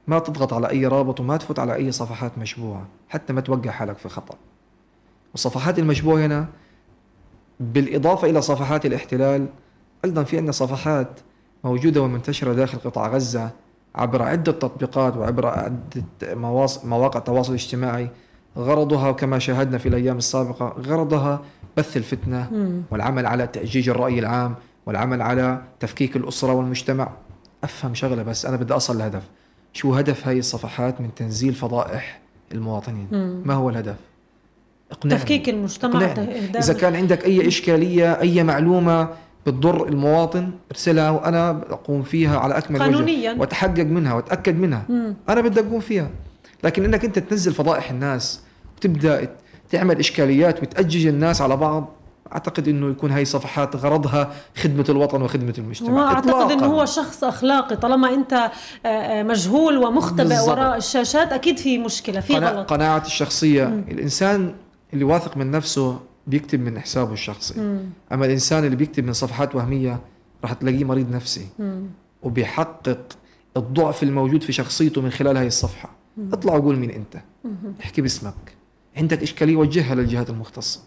[0.07, 3.97] ما تضغط على أي رابط وما تفوت على أي صفحات مشبوهة حتى ما توقع حالك
[3.97, 4.35] في خطأ.
[5.31, 6.47] والصفحات المشبوهة هنا
[7.59, 9.47] بالإضافة إلى صفحات الاحتلال
[10.05, 11.19] أيضا في عندنا صفحات
[11.63, 13.49] موجودة ومنتشرة داخل قطاع غزة
[13.95, 16.03] عبر عدة تطبيقات وعبر عدة
[16.83, 18.09] مواقع التواصل الاجتماعي.
[18.57, 21.41] غرضها كما شاهدنا في الأيام السابقة غرضها
[21.77, 22.49] بث الفتنة
[22.91, 27.11] والعمل على تأجيج الرأي العام والعمل على تفكيك الأسرة والمجتمع.
[27.63, 29.23] أفهم شغلة بس أنا بدي أصل لهدف.
[29.73, 33.07] شو هدف هاي الصفحات من تنزيل فضائح المواطنين؟
[33.45, 33.95] ما هو الهدف؟
[34.91, 35.19] اقنعني.
[35.19, 36.57] تفكيك المجتمع اقنعني.
[36.57, 39.09] إذا كان عندك أي إشكالية أي معلومة
[39.45, 43.31] بتضر المواطن ارسلها وأنا أقوم فيها على أكمل قانونيا.
[43.31, 45.15] وجه واتحقق منها وأتأكد منها مم.
[45.29, 46.09] أنا بدي أقوم فيها
[46.63, 48.41] لكن إنك أنت تنزل فضائح الناس
[48.77, 49.29] وتبدا
[49.71, 51.89] تعمل إشكاليات وتأجج الناس على بعض
[52.33, 57.75] أعتقد إنه يكون هاي صفحات غرضها خدمة الوطن وخدمة المجتمع واعتقد إنه هو شخص أخلاقي
[57.75, 60.39] طالما أنت آه، آه، مجهول ومختبئ.
[60.47, 63.85] وراء الشاشات أكيد في مشكلة في غلط قناعتي الشخصية مم.
[63.91, 64.53] الإنسان
[64.95, 67.79] اللي واثق من نفسه بيكتب من حسابه الشخصي مم.
[68.11, 69.99] أما الإنسان اللي بيكتب من صفحات وهمية
[70.43, 71.85] راح تلاقيه مريض نفسي مم.
[72.23, 73.17] وبيحقق
[73.57, 76.29] الضعف الموجود في شخصيته من خلال هاي الصفحة مم.
[76.33, 77.51] اطلع وقول مين أنت مم.
[77.83, 78.33] احكي باسمك
[78.97, 80.79] عندك إشكالية وجهها للجهات المختصة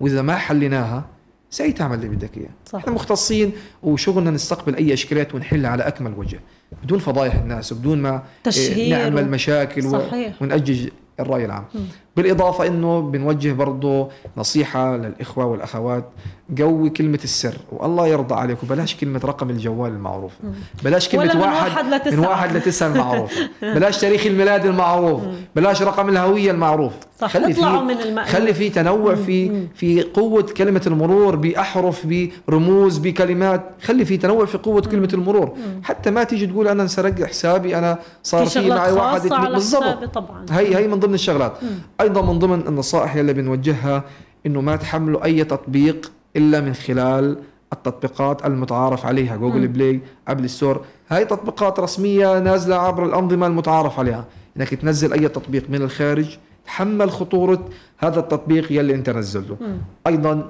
[0.00, 1.04] وإذا ما حليناها
[1.50, 3.52] ساي تعمل اللي بدك إياه إحنا مختصين
[3.82, 6.40] وشغلنا نستقبل أي إشكاليات ونحلها على أكمل وجه
[6.82, 9.30] بدون فضايح الناس وبدون ما تشهير نعمل.
[9.30, 10.42] مشاكل صحيح.
[10.42, 10.88] ونأجج
[11.20, 11.78] الرأي العام م.
[12.16, 16.04] بالإضافة أنه بنوجه برضه نصيحة للإخوة والأخوات
[16.58, 20.32] قوي كلمة السر والله يرضى عليك وبلاش كلمة رقم الجوال المعروف.
[20.84, 22.16] بلاش كلمة ولا من واحد, واحد لتسعة.
[22.16, 23.34] من واحد لتسعة المعروف.
[23.76, 25.22] بلاش تاريخ الميلاد المعروف.
[25.56, 26.92] بلاش رقم الهوية المعروف.
[27.20, 28.30] صح خلي في من المألوف.
[28.30, 32.06] خلي في تنوع في في قوة كلمة المرور بأحرف
[32.48, 33.70] برموز بكلمات.
[33.82, 35.56] خلي في تنوع في قوة كلمة المرور.
[35.82, 40.12] حتى ما تيجي تقول أنا انسرق حسابي أنا صار في معي واحد بالضبط.
[40.50, 41.52] هي هي من ضمن الشغلات.
[42.06, 44.04] أيضا من ضمن النصائح اللي بنوجهها
[44.46, 47.38] إنه ما تحملوا أي تطبيق إلا من خلال
[47.72, 54.24] التطبيقات المتعارف عليها Google Play App Store هاي تطبيقات رسمية نازلة عبر الأنظمة المتعارف عليها.
[54.56, 59.56] إنك تنزل أي تطبيق من الخارج تحمل خطورة هذا التطبيق يلي أنت نزلته.
[60.06, 60.48] أيضا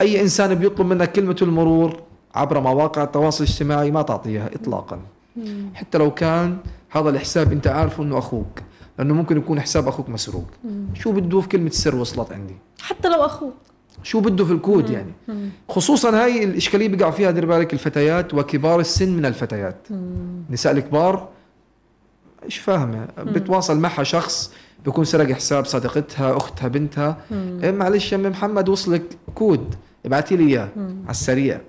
[0.00, 2.00] أي إنسان بيطلب منك كلمة المرور
[2.34, 4.98] عبر مواقع التواصل الاجتماعي ما تعطيها اطلاقا.
[5.36, 5.68] مم.
[5.74, 6.56] حتى لو كان
[6.90, 8.60] هذا الحساب أنت عارفه إنه أخوك.
[8.98, 10.46] لأنه ممكن يكون حساب أخوك مسروق.
[10.64, 10.86] مم.
[10.94, 13.54] شو بده في كلمة السر وصلت عندي؟ حتى لو أخوك
[14.02, 14.92] شو بده في الكود مم.
[14.94, 15.48] يعني؟ مم.
[15.68, 19.76] خصوصا هاي الإشكالية بيقع فيها دير بالك الفتيات وكبار السن من الفتيات.
[19.90, 21.28] النساء الكبار
[22.44, 24.52] إيش فاهمة؟ بتواصل معها شخص
[24.84, 27.16] بيكون سرق حساب صديقتها أختها بنتها.
[27.32, 29.02] إيه معلش يا محمد وصلك
[29.34, 29.74] كود
[30.06, 31.60] ابعتي لي إياه على السريع.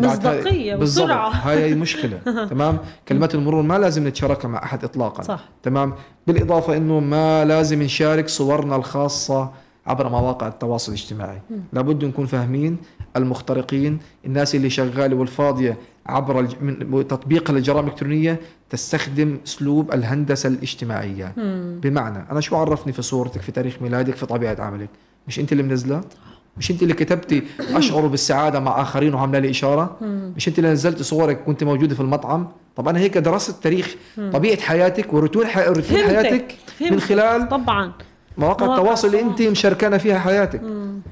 [0.00, 0.46] بالضبط.
[0.82, 1.28] وسرعة.
[1.30, 2.18] هاي مشكلة.
[2.50, 2.78] تمام؟
[3.08, 5.22] كلمات المرور ما لازم نتشاركها مع أحد اطلاقا.
[5.22, 5.48] صح.
[5.62, 5.92] تمام؟
[6.26, 9.50] بالإضافة إنه ما لازم نشارك صورنا الخاصة
[9.86, 11.40] عبر مواقع التواصل الاجتماعي.
[11.72, 12.76] لابد نكون فاهمين
[13.16, 15.76] المخترقين الناس اللي شغالة والفاضية
[16.06, 16.54] عبر الج...
[16.60, 18.40] من تطبيق الجرائم الإلكترونية
[18.70, 21.32] تستخدم أسلوب الهندسة الاجتماعية.
[21.82, 24.88] بمعنى أنا شو عرفني في صورتك في تاريخ ميلادك في طبيعة عملك؟
[25.28, 26.00] مش أنت اللي منزله
[26.58, 29.96] مش أنت اللي كتبتي أشعر بالسعادة مع آخرين وعاملة لي إشارة
[30.36, 33.94] مش أنت اللي نزلت صورك كنت موجودة في المطعم طب أنا هيك درست تاريخ
[34.32, 35.46] طبيعة حياتك وروتين.
[35.46, 37.00] حياتك من.
[37.00, 37.92] خلال طبعا
[38.38, 39.20] مواقع التواصل اللي.
[39.20, 40.62] أنت مشاركانا فيها حياتك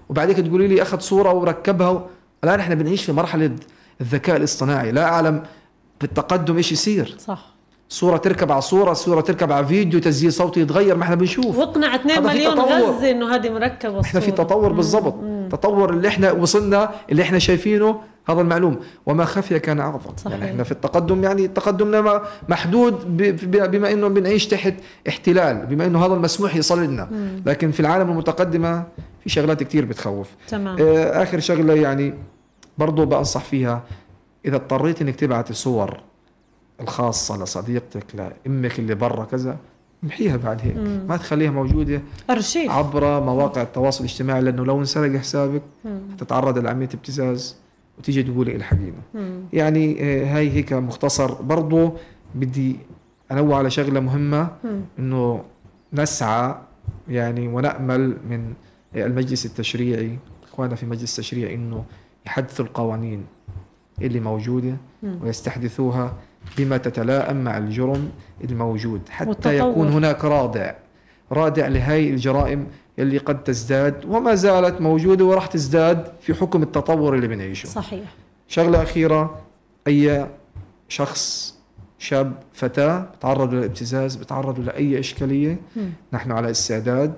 [0.08, 2.00] وبعدين تقولي لي أخذ صورة وركبها و...
[2.44, 3.50] الآن إحنا بنعيش في مرحلة
[4.00, 5.42] الذكاء الاصطناعي لا أعلم
[6.00, 7.56] بالتقدم إيش يصير صح
[7.88, 11.94] صورة تركب على صورة صورة تركب على فيديو تسجيل صوتي يتغير ما إحنا بنشوف واقنع
[11.94, 12.60] 2 هذا في مليون.
[12.60, 14.46] غزة إنه هذه مركبة إحنا في الصورة.
[14.46, 14.76] تطور مم.
[14.76, 15.14] بالضبط
[15.48, 18.76] تطور اللي إحنا وصلنا اللي إحنا شايفينه هذا المعلوم.
[19.06, 20.16] وما خفي كان أعظم.
[20.16, 20.32] صحيح.
[20.32, 23.16] يعني إحنا في التقدم يعني تقدمنا محدود
[23.70, 24.74] بما إنه بنعيش تحت
[25.08, 27.08] احتلال بما إنه هذا المسموح يصل لنا
[27.46, 28.84] لكن في العالم المتقدمة
[29.20, 30.28] في شغلات كتير بتخوف.
[30.48, 30.76] تمام.
[30.80, 32.14] آه، آخر شغلة يعني
[32.78, 33.82] برضو بنصح فيها
[34.44, 36.00] إذا اضطريت إنك تبعت صور
[36.80, 39.56] الخاصة لصديقتك لأمك اللي برا كذا
[40.04, 40.76] امحيها بعد هيك.
[41.08, 45.62] ما تخليها موجودة ارشيف عبر مواقع التواصل الاجتماعي لأنه لو انسرق حسابك
[46.18, 47.56] تتعرض لعملية ابتزاز
[47.98, 49.02] وتيجي تقولي الحقينا
[49.52, 51.42] يعني آه، هاي هيك مختصر.
[51.42, 51.92] برضو
[52.34, 52.76] بدي
[53.32, 54.48] انوه على شغلة مهمة
[54.98, 55.42] إنه
[55.92, 56.54] نسعى
[57.08, 58.52] يعني ونأمل من
[58.96, 61.84] المجلس التشريعي إخواننا في مجلس التشريع إنه
[62.26, 63.24] يحدثوا القوانين
[64.02, 64.76] اللي موجودة
[65.22, 66.14] ويستحدثوها.
[66.58, 68.10] بما تتلائم مع الجرم
[68.44, 69.52] الموجود حتى والتطور.
[69.54, 70.74] يكون هناك رادع.
[71.32, 72.66] رادع لهي الجرائم
[72.98, 77.66] اللي قد تزداد وما زالت موجودة وراح تزداد في حكم التطور اللي بنعيشه.
[77.66, 78.08] صحيح.
[78.48, 79.40] شغلة أخيرة
[79.86, 80.26] أي
[80.88, 81.54] شخص
[81.98, 85.56] شاب فتاة تعرض للابتزاز بتعرضوا لأي إشكالية
[86.12, 87.14] نحن على استعداد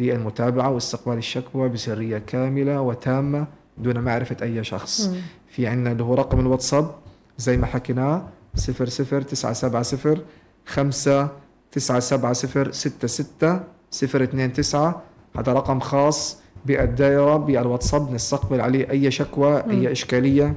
[0.00, 3.46] للمتابعة واستقبال الشكوى بسرية كاملة وتامة
[3.78, 5.10] دون معرفة أي شخص.
[5.48, 6.90] في عندنا اللي هو رقم الواتساب
[7.38, 8.22] زي ما حكيناه
[8.56, 10.18] 00970
[10.66, 11.28] 5
[11.72, 14.94] 970 66 029
[15.38, 20.54] هذا رقم خاص بالدائرة بالواتساب نستقبل عليه أي شكوى أي إشكالية.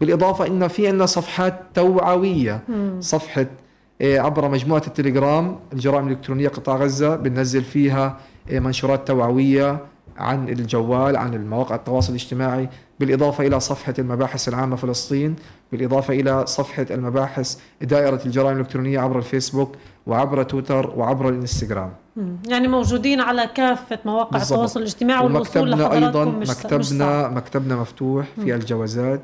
[0.00, 2.62] بالإضافة إن في عندنا صفحات توعوية.
[3.00, 3.46] صفحة
[4.02, 8.18] آه، عبر مجموعة التليجرام الجرائم الإلكترونية قطاع غزة بننزل فيها
[8.50, 9.78] آه، منشورات توعوية
[10.16, 12.68] عن الجوال عن المواقع التواصل الاجتماعي
[13.00, 15.36] بالإضافة إلى صفحة المباحث العامة فلسطين
[15.72, 19.76] بالإضافة إلى صفحة المباحث دائرة الجرائم الإلكترونية عبر الفيسبوك
[20.06, 21.92] وعبر تويتر وعبر الإنستغرام.
[22.48, 24.52] يعني موجودين على كافة مواقع بالضبط.
[24.52, 27.36] التواصل الاجتماعي والوصول لحضراتكم أيضا مش مش مكتبنا صعب.
[27.36, 29.20] مكتبنا مفتوح في الجوازات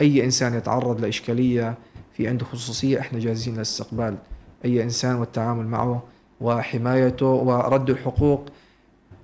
[0.00, 1.74] أي إنسان يتعرض لإشكالية
[2.16, 4.16] في عنده خصوصية إحنا جاهزين للاستقبال
[4.64, 6.02] أي إنسان والتعامل معه
[6.40, 8.46] وحمايته ورد الحقوق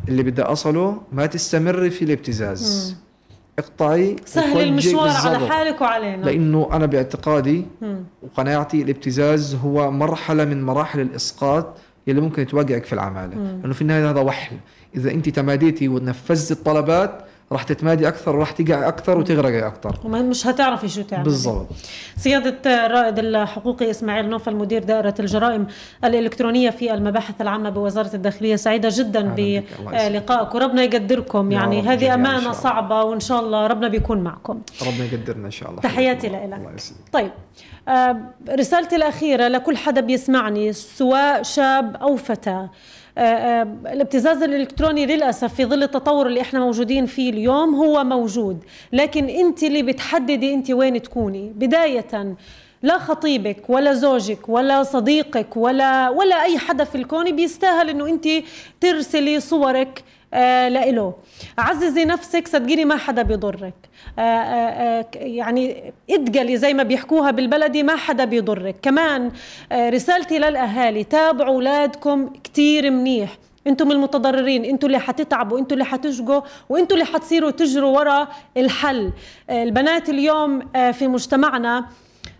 [0.08, 2.96] اللي بدي أصله ما تستمري في الابتزاز
[3.58, 5.48] اقطعي سهل المشوار على.
[5.48, 7.66] حالك وعلينا لأنه أنا باعتقادي.
[8.22, 11.76] وقناعتي الابتزاز هو مرحلة من مراحل الإسقاط
[12.08, 14.56] اللي ممكن توقعك في العمالة لأنه في النهاية هذا وحل
[14.96, 19.98] إذا أنت تماديتي ونفذتي الطلبات راح تتمادي أكثر وراح تقعي أكثر وتغرقي أكثر.
[20.04, 21.66] وما مش هتعرفي شو تعملي بالضبط.
[22.16, 25.66] سيادة الرائد الحقوقي إسماعيل نوفل مدير دائرة الجرائم
[26.04, 29.20] الإلكترونية في المباحث العامة بوزارة الداخلية سعيدة جدا.
[29.20, 30.54] بلقائك.
[30.54, 31.52] وربنا يقدركم.
[31.52, 32.52] يعني هذه الله.
[32.52, 34.60] صعبة وإن شاء الله ربنا بيكون معكم.
[34.86, 35.80] ربنا يقدرنا إن شاء الله.
[35.80, 37.30] تحياتي يسعدك طيب
[37.88, 38.16] آه،
[38.50, 42.52] رسالتي الأخيرة لكل حدا بيسمعني سواء شاب أو فتاة.
[42.52, 42.70] آه، آه،
[43.18, 48.64] الابتزاز الإلكتروني للأسف في ظل التطور اللي إحنا موجودين فيه اليوم هو موجود.
[48.92, 51.52] لكن أنت اللي بتحددي أنت وين تكوني.
[51.56, 52.34] بداية
[52.82, 58.28] لا خطيبك ولا زوجك ولا صديقك ولا ولا أي حدا في الكون بيستاهل إنه أنت
[58.80, 60.02] ترسلي صورك آه
[60.68, 61.14] لإله
[61.58, 63.74] عززي نفسك صدقيني ما حدا بيضرك.
[64.18, 68.76] آه آه آه يعني اتقلي زي ما بيحكوها بالبلدي ما حدا بيضرك.
[68.82, 69.30] كمان
[69.72, 73.36] آه رسالتي للأهالي تابعوا أولادكم كتير منيح.
[73.66, 79.12] أنتم المتضررين أنتم اللي حتتعبوا أنتم اللي حتشقوا وأنتم اللي حتصيروا تجروا ورا الحل.
[79.50, 81.84] آه البنات اليوم آه في مجتمعنا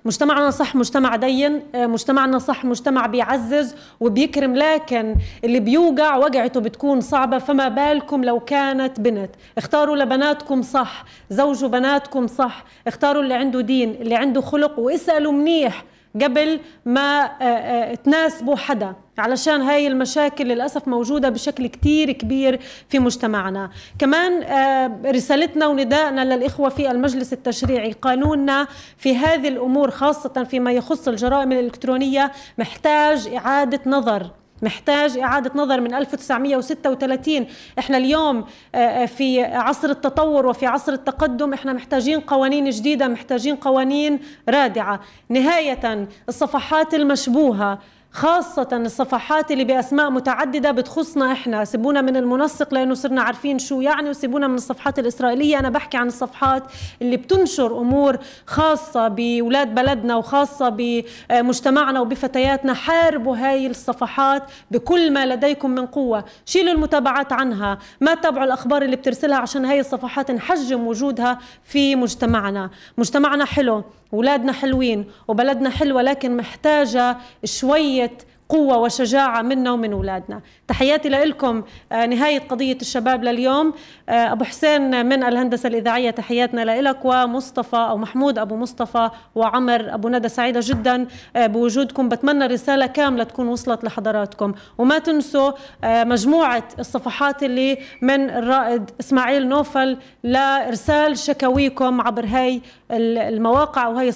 [0.05, 7.01] مجتمعنا صح مجتمع دين آه، مجتمعنا صح مجتمع بيعزز وبيكرم لكن اللي بيوقع وقعته بتكون
[7.01, 7.39] صعبة.
[7.39, 9.31] فما بالكم لو كانت بنت.
[9.59, 12.65] اختاروا لبناتكم صح زوجوا بناتكم صح.
[12.87, 15.85] اختاروا اللي عنده دين اللي عنده خلق واسألوا منيح
[16.23, 18.93] قبل ما آه، آه، تناسبوا حدا.
[19.19, 23.71] علشان هاي المشاكل للأسف موجودة بشكل كتير كبير في مجتمعنا.
[23.99, 31.09] كمان آه، رسالتنا وندائنا للإخوة في المجلس التشريعي قانوننا في هذه الأمور خاصة فيما يخص
[31.09, 34.31] الجرائم الإلكترونية محتاج إعادة نظر.
[34.63, 37.47] محتاج إعادة نظر من 1936
[37.79, 38.45] إحنا اليوم
[38.75, 45.01] آه، آه، في عصر التطور وفي عصر التقدم إحنا محتاجين قوانين جديدة محتاجين قوانين رادعة.
[45.29, 47.79] نهاية الصفحات المشبوهة
[48.13, 51.65] خاصة الصفحات اللي بأسماء متعددة بتخصنا إحنا.
[51.65, 55.59] سيبونا من المنسق لأنه صرنا عارفين شو يعني وسيبونا من الصفحات الإسرائيلية.
[55.59, 56.63] أنا بحكي عن الصفحات
[57.03, 62.75] اللي بتنشر أمور خاصة بولاد بلدنا وخاصة بمجتمعنا وبفتياتنا.
[62.75, 66.25] حاربوا هاي الصفحات بكل ما لديكم من قوة.
[66.47, 67.79] شيلوا المتابعات عنها.
[68.01, 72.71] ما تابعوا الأخبار اللي بترسلها عشان هاي الصفحات نحجم وجودها في مجتمعنا.
[72.99, 73.85] مجتمعنا حلو.
[74.15, 78.11] أولادنا حلوين وبلدنا حلوة لكن محتاجة شوية
[78.53, 80.41] قوة وشجاعة منا ومن أولادنا.
[80.69, 83.75] تحياتي لكم آه، نهاية قضية الشباب لليوم.
[84.09, 90.09] آه، أبو حسين من الهندسة الإذاعية تحياتنا لك ومصطفى أو محمود أبو مصطفى وعمر أبو
[90.09, 92.09] ندى سعيدة جدا آه، بوجودكم.
[92.09, 94.55] بتمنى رسالة كاملة تكون وصلت لحضراتكم.
[94.79, 95.53] وما تنسوا
[95.85, 104.13] مجموعة الصفحات اللي من الرائد إسماعيل نوفل لإرسال شكاويكم عبر هاي المواقع وهي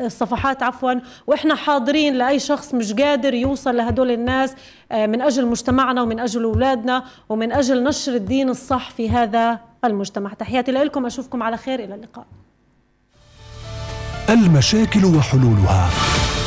[0.00, 0.94] الصفحات عفوا.
[1.26, 4.54] وإحنا حاضرين لأي شخص مش قادر يوصل لهدول الناس
[4.92, 10.32] آه، من أجل مجتمعنا ومن أجل أولادنا ومن أجل نشر الدين الصح في هذا المجتمع.
[10.32, 11.78] تحياتي لكم أشوفكم على خير.
[11.84, 12.24] إلى اللقاء.
[14.30, 15.90] المشاكل وحلولها.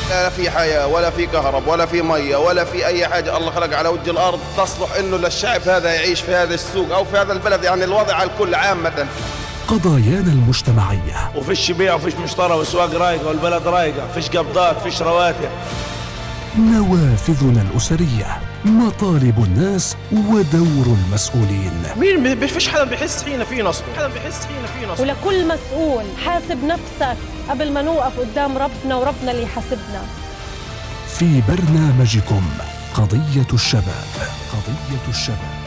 [0.09, 3.37] لا في حياة ولا في كهرب ولا في مية ولا في أي حاجة.
[3.37, 7.17] الله خلق على وجه الأرض تصلح إنه للشعب هذا يعيش في هذا السوق أو في
[7.17, 9.07] هذا البلد يعني الوضع على الكل عامة
[9.67, 11.31] قضايانا المجتمعية.
[11.35, 15.49] وفيش بيع وفيش مشترى وسواق رايقة والبلد رايقة فيش قبضات فيش رواتب.
[16.59, 21.71] نوافذنا الأسرية مطالب الناس ودور المسؤولين.
[21.97, 26.63] مين فيش حدا بيحس حين في نصب حدا بيحس حين في نصب ولكل مسؤول حاسب
[26.63, 27.17] نفسك
[27.49, 30.01] قبل ما نوقف قدام ربنا وربنا اللي يحاسبنا.
[31.17, 32.43] في برنامجكم
[32.93, 34.07] قضية الشباب
[34.53, 35.62] قضية الشباب.